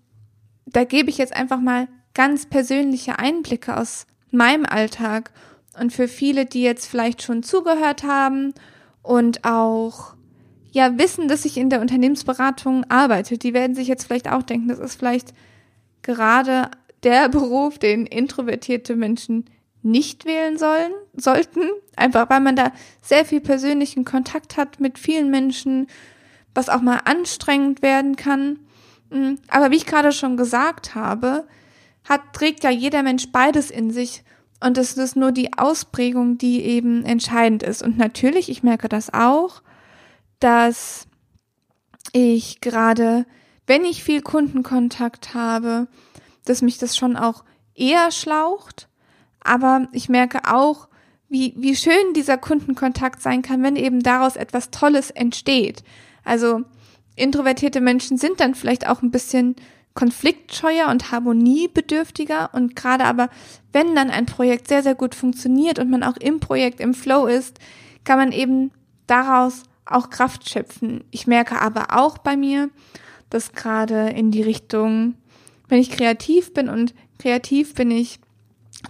da 0.67 0.85
gebe 0.85 1.11
ich 1.11 1.19
jetzt 1.19 1.37
einfach 1.37 1.61
mal 1.61 1.89
ganz 2.15 2.47
persönliche 2.47 3.19
Einblicke 3.19 3.77
aus 3.77 4.07
meinem 4.31 4.67
Alltag 4.67 5.31
und 5.79 5.93
für 5.93 6.09
viele, 6.09 6.47
die 6.47 6.63
jetzt 6.63 6.87
vielleicht 6.87 7.23
schon 7.23 7.43
zugehört 7.43 8.03
haben 8.03 8.55
und 9.03 9.45
auch 9.45 10.15
ja 10.73 10.99
wissen, 10.99 11.29
dass 11.29 11.45
ich 11.45 11.59
in 11.59 11.71
der 11.71 11.81
Unternehmensberatung 11.81 12.85
arbeite, 12.91 13.39
die 13.39 13.55
werden 13.55 13.75
sich 13.75 13.89
jetzt 13.89 14.05
vielleicht 14.05 14.31
auch 14.31 14.43
denken, 14.43 14.69
das 14.69 14.79
ist 14.79 14.97
vielleicht 14.97 15.35
gerade 16.03 16.71
der 17.03 17.29
Beruf, 17.31 17.79
den 17.79 18.07
introvertierte 18.07 18.97
Menschen 18.97 19.47
nicht 19.83 20.25
wählen 20.25 20.59
sollen, 20.59 20.93
sollten, 21.15 21.63
einfach 21.97 22.31
weil 22.31 22.41
man 22.41 22.55
da 22.55 22.73
sehr 23.03 23.25
viel 23.25 23.41
persönlichen 23.41 24.05
Kontakt 24.05 24.57
hat 24.57 24.79
mit 24.79 24.99
vielen 24.99 25.31
Menschen, 25.31 25.89
was 26.55 26.69
auch 26.69 26.83
mal 26.83 27.01
anstrengend 27.05 27.83
werden 27.83 28.15
kann. 28.15 28.61
Mm, 29.11 29.35
aber 29.49 29.73
wie 29.73 29.77
ich 29.77 29.87
gerade 29.87 30.13
schon 30.13 30.37
gesagt 30.37 30.95
habe, 30.95 31.49
hat, 32.09 32.21
trägt 32.33 32.63
ja 32.63 32.71
jeder 32.71 33.03
Mensch 33.03 33.33
beides 33.33 33.71
in 33.71 33.91
sich 33.91 34.23
und 34.63 34.79
es 34.79 34.97
ist 34.97 35.17
nur 35.17 35.33
die 35.33 35.59
Ausprägung, 35.59 36.39
die 36.39 36.63
eben 36.63 37.05
entscheidend 37.05 37.65
ist. 37.65 37.83
Und 37.83 37.99
natürlich, 37.99 38.49
ich 38.49 38.63
merke 38.63 38.89
das 38.89 39.13
auch, 39.13 39.63
dass 40.39 41.09
ich 42.13 42.61
gerade 42.61 43.27
wenn 43.67 43.85
ich 43.85 44.03
viel 44.03 44.23
Kundenkontakt 44.23 45.35
habe, 45.35 45.89
dass 46.45 46.63
mich 46.63 46.79
das 46.79 46.97
schon 46.97 47.17
auch 47.17 47.45
eher 47.75 48.11
schlaucht. 48.11 48.89
Aber 49.41 49.89
ich 49.93 50.09
merke 50.09 50.53
auch, 50.53 50.89
wie, 51.29 51.55
wie 51.57 51.75
schön 51.75 52.13
dieser 52.15 52.37
Kundenkontakt 52.37 53.23
sein 53.23 53.43
kann, 53.43 53.63
wenn 53.63 53.77
eben 53.77 54.03
daraus 54.03 54.37
etwas 54.37 54.71
Tolles 54.71 55.11
entsteht. 55.11 55.83
Also 56.25 56.63
introvertierte 57.17 57.81
Menschen 57.81 58.19
sind 58.19 58.41
dann 58.41 58.55
vielleicht 58.55 58.87
auch 58.87 59.03
ein 59.03 59.11
bisschen 59.11 59.57
konfliktscheuer 59.95 60.89
und 60.89 61.11
harmoniebedürftiger 61.11 62.51
und 62.55 62.77
gerade 62.77 63.05
aber, 63.05 63.29
wenn 63.73 63.95
dann 63.95 64.11
ein 64.11 64.27
Projekt 64.27 64.69
sehr, 64.69 64.83
sehr 64.83 64.95
gut 64.95 65.15
funktioniert 65.15 65.79
und 65.79 65.91
man 65.91 66.03
auch 66.03 66.17
im 66.17 66.41
Projekt 66.41 66.81
im 66.81 66.95
Flow 66.95 67.27
ist, 67.27 67.59
kann 68.05 68.19
man 68.19 68.33
eben 68.33 68.71
daraus 69.07 69.65
auch 69.85 70.11
Kraft 70.11 70.49
schöpfen. 70.49 71.05
Ich 71.11 71.27
merke 71.27 71.61
aber 71.61 71.99
auch 71.99 72.19
bei 72.19 72.37
mir, 72.37 72.71
dass 73.33 73.53
gerade 73.53 74.11
in 74.11 74.31
die 74.31 74.43
Richtung, 74.43 75.15
wenn 75.69 75.81
ich 75.81 75.91
kreativ 75.91 76.53
bin 76.53 76.69
und 76.69 76.95
kreativ 77.19 77.75
bin 77.75 77.91
ich 77.91 78.19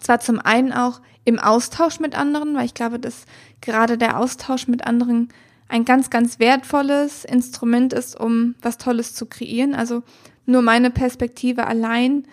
zwar 0.00 0.20
zum 0.20 0.38
einen 0.40 0.72
auch 0.72 1.00
im 1.24 1.38
Austausch 1.38 2.00
mit 2.00 2.16
anderen, 2.16 2.54
weil 2.54 2.64
ich 2.64 2.74
glaube, 2.74 2.98
dass 2.98 3.26
gerade 3.60 3.98
der 3.98 4.18
Austausch 4.18 4.66
mit 4.66 4.86
anderen 4.86 5.28
ein 5.68 5.84
ganz, 5.84 6.10
ganz 6.10 6.38
wertvolles 6.38 7.24
Instrument 7.24 7.92
ist, 7.92 8.18
um 8.18 8.54
was 8.60 8.78
Tolles 8.78 9.14
zu 9.14 9.26
kreieren. 9.26 9.74
Also 9.74 10.02
nur 10.44 10.62
meine 10.62 10.90
Perspektive 10.90 11.66
allein 11.66 12.26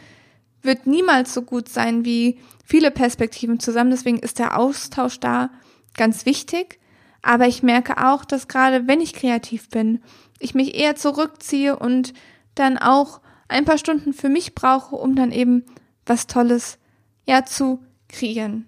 wird 0.61 0.87
niemals 0.87 1.33
so 1.33 1.43
gut 1.43 1.69
sein 1.69 2.03
wie 2.03 2.39
viele 2.65 2.91
Perspektiven 2.91 3.59
zusammen. 3.59 3.91
Deswegen 3.91 4.19
ist 4.19 4.39
der 4.39 4.57
Austausch 4.57 5.19
da 5.19 5.51
ganz 5.95 6.25
wichtig. 6.25 6.79
Aber 7.21 7.47
ich 7.47 7.63
merke 7.63 8.03
auch, 8.05 8.25
dass 8.25 8.47
gerade 8.47 8.87
wenn 8.87 9.01
ich 9.01 9.13
kreativ 9.13 9.69
bin, 9.69 10.01
ich 10.39 10.55
mich 10.55 10.75
eher 10.75 10.95
zurückziehe 10.95 11.77
und 11.77 12.13
dann 12.55 12.77
auch 12.77 13.21
ein 13.47 13.65
paar 13.65 13.77
Stunden 13.77 14.13
für 14.13 14.29
mich 14.29 14.55
brauche, 14.55 14.95
um 14.95 15.15
dann 15.15 15.31
eben 15.31 15.65
was 16.05 16.27
Tolles 16.27 16.77
ja 17.25 17.45
zu 17.45 17.83
kreieren. 18.07 18.65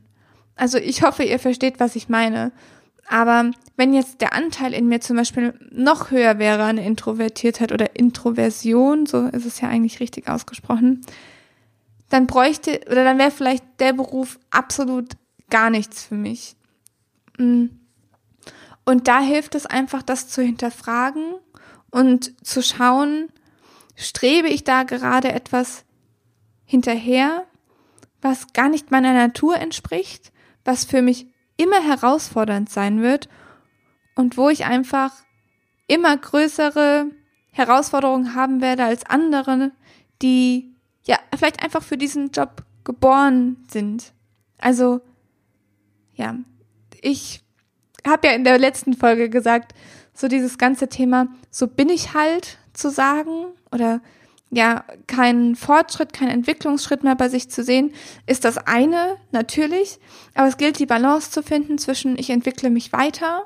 Also 0.56 0.78
ich 0.78 1.02
hoffe, 1.02 1.24
ihr 1.24 1.40
versteht, 1.40 1.80
was 1.80 1.96
ich 1.96 2.10
meine. 2.10 2.52
Aber 3.08 3.52
wenn 3.78 3.94
jetzt 3.94 4.22
der 4.22 4.34
Anteil 4.34 4.74
in 4.74 4.88
mir 4.88 5.02
zum 5.02 5.18
Beispiel 5.18 5.54
noch 5.72 6.12
höher 6.12 6.40
wäre, 6.40 6.64
eine 6.64 6.86
Introvertiertheit 6.86 7.72
oder 7.72 7.96
Introversion, 7.96 9.06
so 9.06 9.28
ist 9.28 9.46
es 9.46 9.60
ja 9.60 9.70
eigentlich 9.70 10.00
richtig 10.00 10.30
ausgesprochen, 10.30 11.02
dann 12.10 12.28
bräuchte 12.28 12.82
oder 12.88 13.04
dann 13.04 13.18
wäre 13.18 13.32
vielleicht 13.32 13.64
der 13.80 13.94
Beruf 13.94 14.40
absolut 14.50 15.14
gar 15.50 15.70
nichts 15.70 16.04
für 16.04 16.16
mich. 16.16 16.56
Mm. 17.38 17.66
Und 18.86 19.08
da 19.08 19.20
hilft 19.20 19.56
es 19.56 19.66
einfach, 19.66 20.04
das 20.04 20.28
zu 20.28 20.42
hinterfragen 20.42 21.24
und 21.92 22.46
zu 22.46 22.64
schauen, 22.64 23.30
strebe 23.96 24.48
ich 24.48 24.64
da 24.64 24.84
gerade 24.84 25.32
etwas 25.32 25.86
hinterher, 26.66 27.46
was 28.22 28.54
gar 28.54 28.70
nicht 28.70 28.92
meiner 28.92 29.14
Natur 29.14 29.58
entspricht, 29.58 30.32
was 30.64 30.86
für 30.86 31.02
mich 31.02 31.28
immer 31.58 31.82
herausfordernd 31.84 32.70
sein 32.70 33.02
wird 33.02 33.30
und 34.16 34.38
wo 34.38 34.50
ich 34.50 34.66
einfach 34.66 35.12
immer 35.88 36.16
größere 36.16 37.08
Herausforderungen 37.52 38.34
haben 38.34 38.62
werde 38.62 38.86
als 38.86 39.06
andere, 39.06 39.72
die 40.22 40.74
ja 41.04 41.20
vielleicht 41.38 41.64
einfach 41.64 41.84
für 41.84 41.98
diesen 41.98 42.32
Job 42.32 42.64
geboren 42.84 43.58
sind. 43.70 44.14
Also 44.58 45.02
ja, 46.14 46.36
ich 47.02 47.42
habe 48.08 48.28
ja 48.28 48.34
in 48.34 48.44
der 48.44 48.58
letzten 48.58 48.94
Folge 48.94 49.30
gesagt, 49.30 49.74
so 50.22 50.28
dieses 50.28 50.58
ganze 50.58 50.88
Thema, 50.88 51.28
so 51.50 51.68
bin 51.68 51.90
ich 51.90 52.14
halt 52.14 52.60
zu 52.74 52.90
sagen 52.90 53.48
oder 53.72 54.02
ja, 54.52 54.84
kein 55.08 55.56
Fortschritt, 55.56 56.14
kein 56.14 56.28
Entwicklungsschritt 56.28 57.04
mehr 57.04 57.16
bei 57.16 57.30
sich 57.30 57.50
zu 57.50 57.64
sehen, 57.64 57.94
ist 58.28 58.44
das 58.44 58.58
eine 58.58 59.16
natürlich, 59.32 59.98
aber 60.34 60.48
es 60.48 60.58
gilt 60.58 60.78
die 60.78 60.86
Balance 60.86 61.32
zu 61.32 61.42
finden 61.42 61.78
zwischen 61.78 62.18
ich 62.18 62.30
entwickle 62.30 62.70
mich 62.70 62.92
weiter 62.92 63.44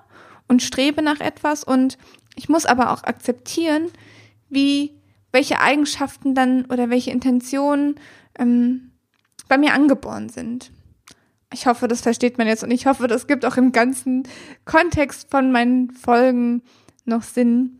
und 0.47 0.63
strebe 0.63 1.01
nach 1.01 1.19
etwas 1.19 1.63
und 1.63 1.97
ich 2.35 2.49
muss 2.49 2.65
aber 2.65 2.91
auch 2.91 3.03
akzeptieren, 3.03 3.87
wie 4.49 4.93
welche 5.31 5.59
Eigenschaften 5.59 6.33
dann 6.33 6.65
oder 6.65 6.89
welche 6.89 7.11
Intentionen 7.11 7.95
ähm, 8.37 8.91
bei 9.47 9.57
mir 9.57 9.73
angeboren 9.73 10.29
sind. 10.29 10.71
Ich 11.55 11.67
hoffe, 11.67 11.87
das 11.87 12.01
versteht 12.01 12.37
man 12.37 12.47
jetzt 12.47 12.65
und 12.65 12.71
ich 12.71 12.85
hoffe, 12.85 13.07
das 13.07 13.27
gibt 13.27 13.45
auch 13.45 13.55
im 13.55 13.71
ganzen 13.71 14.23
Kontext 14.65 15.31
von 15.31 15.53
meinen 15.53 15.89
Folgen 15.89 16.63
noch 17.05 17.23
Sinn. 17.23 17.79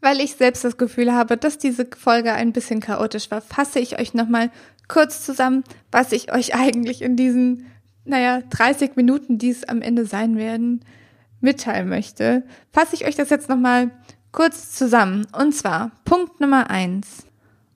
Weil 0.00 0.20
ich 0.20 0.34
selbst 0.34 0.64
das 0.64 0.76
Gefühl 0.76 1.12
habe, 1.12 1.36
dass 1.36 1.58
diese 1.58 1.86
Folge 1.96 2.32
ein 2.32 2.52
bisschen 2.52 2.80
chaotisch 2.80 3.30
war, 3.30 3.42
fasse 3.42 3.78
ich 3.78 4.00
euch 4.00 4.12
nochmal 4.12 4.50
kurz 4.88 5.24
zusammen, 5.24 5.62
was 5.92 6.10
ich 6.10 6.32
euch 6.32 6.52
eigentlich 6.56 7.00
in 7.00 7.14
diesen, 7.14 7.66
naja, 8.04 8.40
30 8.50 8.96
Minuten, 8.96 9.38
die 9.38 9.50
es 9.50 9.62
am 9.62 9.80
Ende 9.80 10.04
sein 10.04 10.36
werden, 10.36 10.84
mitteilen 11.40 11.88
möchte. 11.88 12.42
Fasse 12.72 12.96
ich 12.96 13.06
euch 13.06 13.14
das 13.14 13.30
jetzt 13.30 13.48
nochmal 13.48 13.92
kurz 14.32 14.72
zusammen. 14.72 15.28
Und 15.30 15.54
zwar 15.54 15.92
Punkt 16.04 16.40
Nummer 16.40 16.70
eins. 16.70 17.24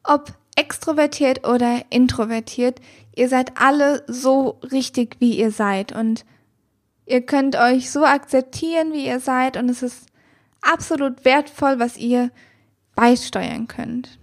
Ob 0.02 0.34
extrovertiert 0.56 1.46
oder 1.46 1.82
introvertiert, 1.90 2.80
ihr 3.14 3.28
seid 3.28 3.60
alle 3.60 4.04
so 4.06 4.60
richtig, 4.70 5.16
wie 5.18 5.38
ihr 5.38 5.50
seid. 5.50 5.92
Und 5.92 6.24
ihr 7.06 7.22
könnt 7.22 7.56
euch 7.56 7.90
so 7.90 8.04
akzeptieren, 8.04 8.92
wie 8.92 9.06
ihr 9.06 9.20
seid. 9.20 9.56
Und 9.56 9.68
es 9.68 9.82
ist 9.82 10.06
absolut 10.60 11.24
wertvoll, 11.24 11.78
was 11.78 11.96
ihr 11.96 12.30
beisteuern 12.94 13.68
könnt. 13.68 14.18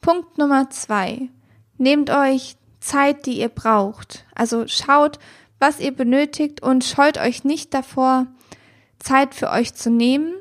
Punkt 0.00 0.38
Nummer 0.38 0.70
zwei. 0.70 1.30
Nehmt 1.78 2.10
euch 2.10 2.56
Zeit, 2.80 3.26
die 3.26 3.38
ihr 3.38 3.48
braucht. 3.48 4.26
Also 4.34 4.66
schaut, 4.66 5.18
was 5.58 5.78
ihr 5.78 5.94
benötigt 5.94 6.62
und 6.62 6.84
scheut 6.84 7.18
euch 7.18 7.44
nicht 7.44 7.72
davor, 7.72 8.26
Zeit 8.98 9.34
für 9.34 9.50
euch 9.50 9.74
zu 9.74 9.90
nehmen. 9.90 10.34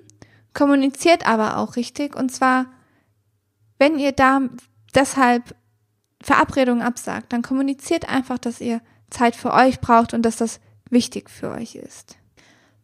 Kommuniziert 0.54 1.28
aber 1.28 1.58
auch 1.58 1.76
richtig. 1.76 2.16
Und 2.16 2.32
zwar, 2.32 2.66
wenn 3.78 4.00
ihr 4.00 4.12
da 4.12 4.42
deshalb 4.96 5.56
Verabredungen 6.22 6.84
absagt, 6.84 7.34
dann 7.34 7.42
kommuniziert 7.42 8.08
einfach, 8.08 8.38
dass 8.38 8.62
ihr 8.62 8.82
Zeit 9.10 9.36
für 9.36 9.54
euch 9.54 9.80
braucht 9.80 10.14
und 10.14 10.24
dass 10.24 10.38
das 10.38 10.60
wichtig 10.90 11.30
für 11.30 11.52
euch 11.52 11.76
ist. 11.76 12.18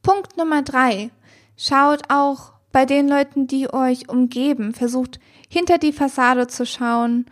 Punkt 0.02 0.38
Nummer 0.38 0.62
drei. 0.62 1.12
Schaut 1.56 2.10
auch 2.10 2.54
bei 2.72 2.86
den 2.86 3.08
Leuten, 3.08 3.48
die 3.48 3.74
euch 3.74 4.10
umgeben. 4.10 4.74
Versucht 4.74 5.20
hinter 5.50 5.78
die 5.78 5.94
Fassade 5.94 6.48
zu 6.48 6.66
schauen 6.66 7.26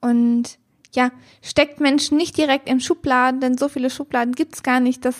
und 0.00 0.58
ja, 0.94 1.10
steckt 1.40 1.80
Menschen 1.80 2.18
nicht 2.18 2.36
direkt 2.36 2.68
in 2.68 2.80
Schubladen, 2.80 3.40
denn 3.40 3.56
so 3.56 3.68
viele 3.68 3.88
Schubladen 3.88 4.34
gibt's 4.34 4.62
gar 4.62 4.80
nicht, 4.80 5.04
dass 5.04 5.16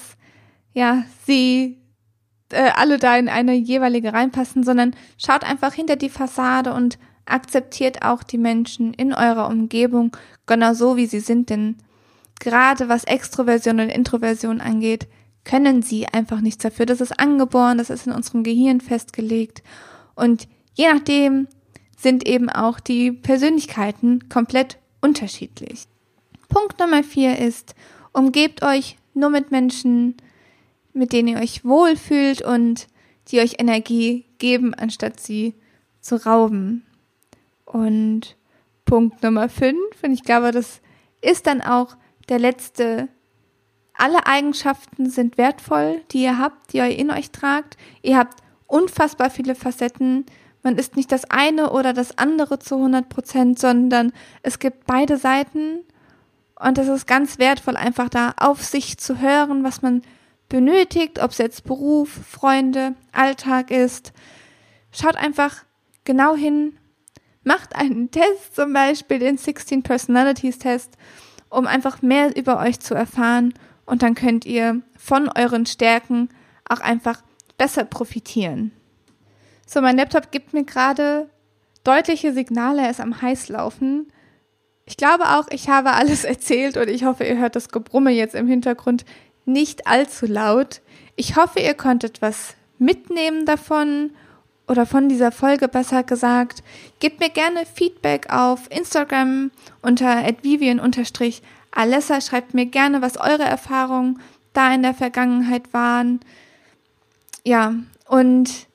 ja, 0.75 1.05
sie 1.27 1.79
äh, 2.51 2.71
alle 2.75 2.99
da 2.99 3.17
in 3.17 3.29
eine 3.29 3.55
jeweilige 3.55 4.13
reinpassen, 4.13 4.65
sondern 4.65 4.95
schaut 5.19 5.45
einfach 5.45 5.73
hinter 5.73 5.97
die 5.97 6.11
Fassade 6.11 6.73
und 6.75 6.99
akzeptiert 7.33 8.03
auch 8.03 8.23
die 8.23 8.39
Menschen 8.39 8.95
in 8.95 9.13
eurer 9.13 9.49
Umgebung 9.49 10.17
genau 10.47 10.75
so, 10.75 10.97
wie 10.97 11.07
sie 11.07 11.21
sind, 11.21 11.51
denn 11.51 11.77
gerade 12.41 12.89
was 12.89 13.05
Extroversion 13.05 13.81
und 13.81 13.89
Introversion 13.89 14.61
angeht, 14.61 15.07
können 15.45 15.83
sie 15.83 16.07
einfach 16.07 16.41
nichts 16.41 16.63
dafür. 16.63 16.87
Das 16.87 17.01
ist 17.01 17.19
angeboren, 17.19 17.79
das 17.79 17.91
ist 17.91 18.07
in 18.07 18.13
unserem 18.13 18.45
Gehirn 18.45 18.81
festgelegt. 18.81 19.63
Und 20.15 20.47
je 20.75 20.93
nachdem 20.93 21.49
sind 21.97 22.27
eben 22.27 22.49
auch 22.49 22.81
die 22.81 23.13
Persönlichkeiten 23.13 24.29
komplett 24.29 24.79
unterschiedlich. 25.01 25.87
Punkt 26.49 26.79
Nummer 26.79 27.03
vier 27.03 27.39
ist, 27.39 27.75
umgebt 28.13 28.63
euch 28.63 28.97
nur 29.15 29.31
mit 29.31 29.51
Menschen, 29.51 30.17
mit 30.93 31.13
denen 31.13 31.29
ihr 31.29 31.39
euch 31.39 31.65
wohlfühlt 31.65 32.43
und 32.43 32.89
die 33.29 33.41
euch 33.41 33.55
Energie 33.59 34.27
geben, 34.39 34.75
anstatt 34.75 35.21
sie 35.21 35.55
zu 36.01 36.17
rauben. 36.17 36.85
Und 37.65 38.37
Punkt 38.85 39.23
Nummer 39.23 39.49
fünf, 39.49 40.03
und 40.03 40.13
ich 40.13 40.25
glaube, 40.25 40.53
das 40.53 40.81
ist 41.21 41.47
dann 41.47 41.61
auch 41.61 41.97
der 42.29 42.39
letzte 42.39 43.09
alle 43.95 44.27
Eigenschaften 44.27 45.11
sind 45.11 45.39
wertvoll, 45.39 46.03
die 46.11 46.23
ihr 46.23 46.39
habt, 46.39 46.73
die 46.73 46.79
ihr 46.79 46.99
in 46.99 47.11
euch 47.11 47.31
tragt. 47.31 47.77
Ihr 48.03 48.17
habt 48.17 48.43
unfassbar 48.67 49.31
viele 49.31 49.55
Facetten. 49.55 50.27
Man 50.63 50.77
ist 50.77 50.97
nicht 50.97 51.13
das 51.13 51.31
eine 51.31 51.71
oder 51.71 51.93
das 51.93 52.19
andere 52.19 52.59
zu 52.59 52.77
100 52.77 53.09
Prozent, 53.09 53.59
sondern 53.59 54.13
es 54.43 54.59
gibt 54.59 54.87
beide 54.87 55.19
Seiten. 55.19 55.81
Und 56.59 56.79
es 56.79 56.89
ist 56.89 57.07
ganz 57.07 57.39
wertvoll, 57.39 57.77
einfach 57.77 58.09
da 58.09 58.35
auf 58.39 58.63
sich 58.65 58.99
zu 58.99 59.21
hören, 59.21 59.65
was 59.65 59.83
man 59.83 60.03
benötigt, 60.49 61.21
ob 61.21 61.33
es 61.33 61.39
jetzt 61.39 61.65
Beruf, 61.65 62.09
Freunde, 62.09 62.95
Alltag 63.11 63.71
ist. 63.71 64.13
Schaut 64.93 65.17
einfach 65.17 65.65
genau 66.05 66.37
hin, 66.37 66.79
macht 67.45 67.77
einen 67.77 68.11
Test, 68.11 68.55
zum 68.55 68.73
Beispiel 68.73 69.19
den 69.19 69.39
16 69.39 69.83
Personalities 69.83 70.59
Test, 70.59 70.97
um 71.49 71.67
einfach 71.67 72.03
mehr 72.03 72.37
über 72.37 72.59
euch 72.61 72.81
zu 72.81 72.95
erfahren 72.95 73.55
und 73.85 74.03
dann 74.03 74.15
könnt 74.15 74.45
ihr 74.47 74.81
von 74.97 75.29
euren 75.29 75.67
Stärken 75.67 76.29
auch 76.69 76.81
einfach 76.81 77.23
besser 77.59 77.85
profitieren. 77.85 78.73
So, 79.67 79.81
mein 79.81 79.97
Laptop 79.97 80.31
gibt 80.31 80.53
mir 80.53 80.65
gerade 80.65 81.29
deutliche 81.85 82.33
Signale, 82.33 82.83
er 82.83 82.91
ist 82.91 83.01
am 83.01 83.21
Heißlaufen. 83.21 84.13
Ich 84.85 84.97
glaube 84.97 85.25
auch, 85.31 85.49
ich 85.51 85.69
habe 85.69 85.93
alles 85.93 86.25
erzählt 86.25 86.77
und 86.77 86.89
ich 86.89 87.05
hoffe, 87.05 87.25
ihr 87.25 87.39
hört 87.39 87.57
das 87.57 87.69
Gebrumme 87.69 88.11
jetzt 88.11 88.35
im 88.35 88.47
Hintergrund 88.47 89.05
nicht 89.45 89.87
allzu 89.87 90.27
laut. 90.27 90.81
Ich 91.17 91.37
hoffe, 91.37 91.61
ihr 91.61 91.75
konntet 91.75 92.23
was 92.23 92.55
mitnehmen 92.79 93.47
davon 93.47 94.13
oder 94.69 94.87
von 94.87 95.09
dieser 95.09 95.33
Folge 95.33 95.69
besser 95.69 96.03
gesagt. 96.03 96.63
Gebt 97.01 97.21
mir 97.21 97.31
gerne 97.31 97.67
Feedback 97.67 98.33
auf 98.33 98.71
Instagram 98.71 99.51
unter 99.83 100.25
advivian 100.25 100.81
Alessa, 101.71 102.21
schreibt 102.21 102.55
mir 102.55 102.67
gerne, 102.67 103.03
was 103.03 103.17
eure 103.17 103.45
Erfahrungen 103.45 104.21
da 104.53 104.73
in 104.75 104.83
der 104.83 104.95
Vergangenheit 104.95 105.73
waren. 105.73 106.21
ja, 107.45 107.75
und 108.07 108.67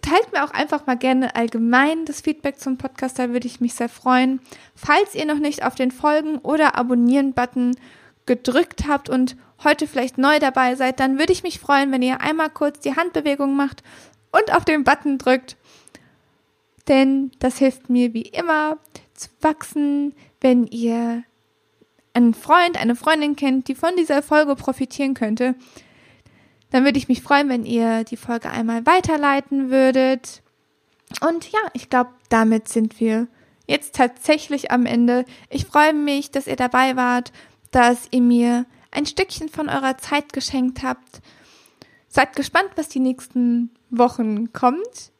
teilt 0.00 0.32
mir 0.32 0.44
auch 0.44 0.50
einfach 0.50 0.86
mal 0.86 0.96
gerne 0.96 1.36
allgemein 1.36 2.04
das 2.04 2.20
Feedback 2.20 2.58
zum 2.58 2.76
Podcast, 2.76 3.18
da 3.18 3.30
würde 3.30 3.46
ich 3.46 3.60
mich 3.60 3.74
sehr 3.74 3.88
freuen. 3.88 4.40
Falls 4.74 5.14
ihr 5.14 5.26
noch 5.26 5.38
nicht 5.38 5.64
auf 5.64 5.74
den 5.74 5.90
Folgen- 5.90 6.38
oder 6.38 6.76
Abonnieren-Button 6.76 7.76
gedrückt 8.26 8.86
habt 8.88 9.08
und 9.08 9.36
heute 9.62 9.86
vielleicht 9.86 10.18
neu 10.18 10.38
dabei 10.38 10.74
seid, 10.74 11.00
dann 11.00 11.18
würde 11.18 11.32
ich 11.32 11.42
mich 11.42 11.58
freuen, 11.58 11.92
wenn 11.92 12.02
ihr 12.02 12.20
einmal 12.20 12.50
kurz 12.50 12.80
die 12.80 12.96
Handbewegung 12.96 13.54
macht 13.54 13.82
und 14.34 14.54
auf 14.54 14.64
den 14.64 14.84
Button 14.84 15.18
drückt. 15.18 15.56
Denn 16.88 17.30
das 17.38 17.58
hilft 17.58 17.88
mir 17.88 18.12
wie 18.12 18.22
immer 18.22 18.78
zu 19.14 19.28
wachsen, 19.40 20.14
wenn 20.40 20.66
ihr 20.66 21.24
einen 22.12 22.34
Freund, 22.34 22.80
eine 22.80 22.96
Freundin 22.96 23.36
kennt, 23.36 23.68
die 23.68 23.74
von 23.74 23.96
dieser 23.96 24.22
Folge 24.22 24.54
profitieren 24.54 25.14
könnte, 25.14 25.54
dann 26.70 26.84
würde 26.84 26.98
ich 26.98 27.08
mich 27.08 27.22
freuen, 27.22 27.48
wenn 27.48 27.64
ihr 27.64 28.04
die 28.04 28.16
Folge 28.16 28.50
einmal 28.50 28.86
weiterleiten 28.86 29.70
würdet. 29.70 30.42
Und 31.20 31.50
ja, 31.50 31.60
ich 31.72 31.88
glaube, 31.88 32.10
damit 32.28 32.68
sind 32.68 33.00
wir 33.00 33.28
jetzt 33.66 33.94
tatsächlich 33.94 34.70
am 34.70 34.86
Ende. 34.86 35.24
Ich 35.50 35.66
freue 35.66 35.92
mich, 35.92 36.30
dass 36.30 36.46
ihr 36.46 36.56
dabei 36.56 36.96
wart, 36.96 37.32
dass 37.70 38.08
ihr 38.10 38.20
mir 38.20 38.66
ein 38.90 39.06
Stückchen 39.06 39.48
von 39.48 39.68
eurer 39.68 39.98
Zeit 39.98 40.32
geschenkt 40.32 40.82
habt. 40.82 41.20
Seid 42.14 42.36
gespannt, 42.36 42.70
was 42.76 42.88
die 42.88 43.00
nächsten 43.00 43.70
Wochen 43.90 44.52
kommt. 44.52 45.10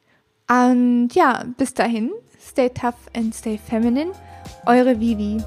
Und 0.49 1.09
ja, 1.13 1.43
bis 1.57 1.73
dahin, 1.73 2.09
stay 2.41 2.69
tough 2.69 2.95
and 3.13 3.35
stay 3.35 3.57
feminine. 3.57 4.13
Eure 4.65 4.97
Vivi. 4.97 5.43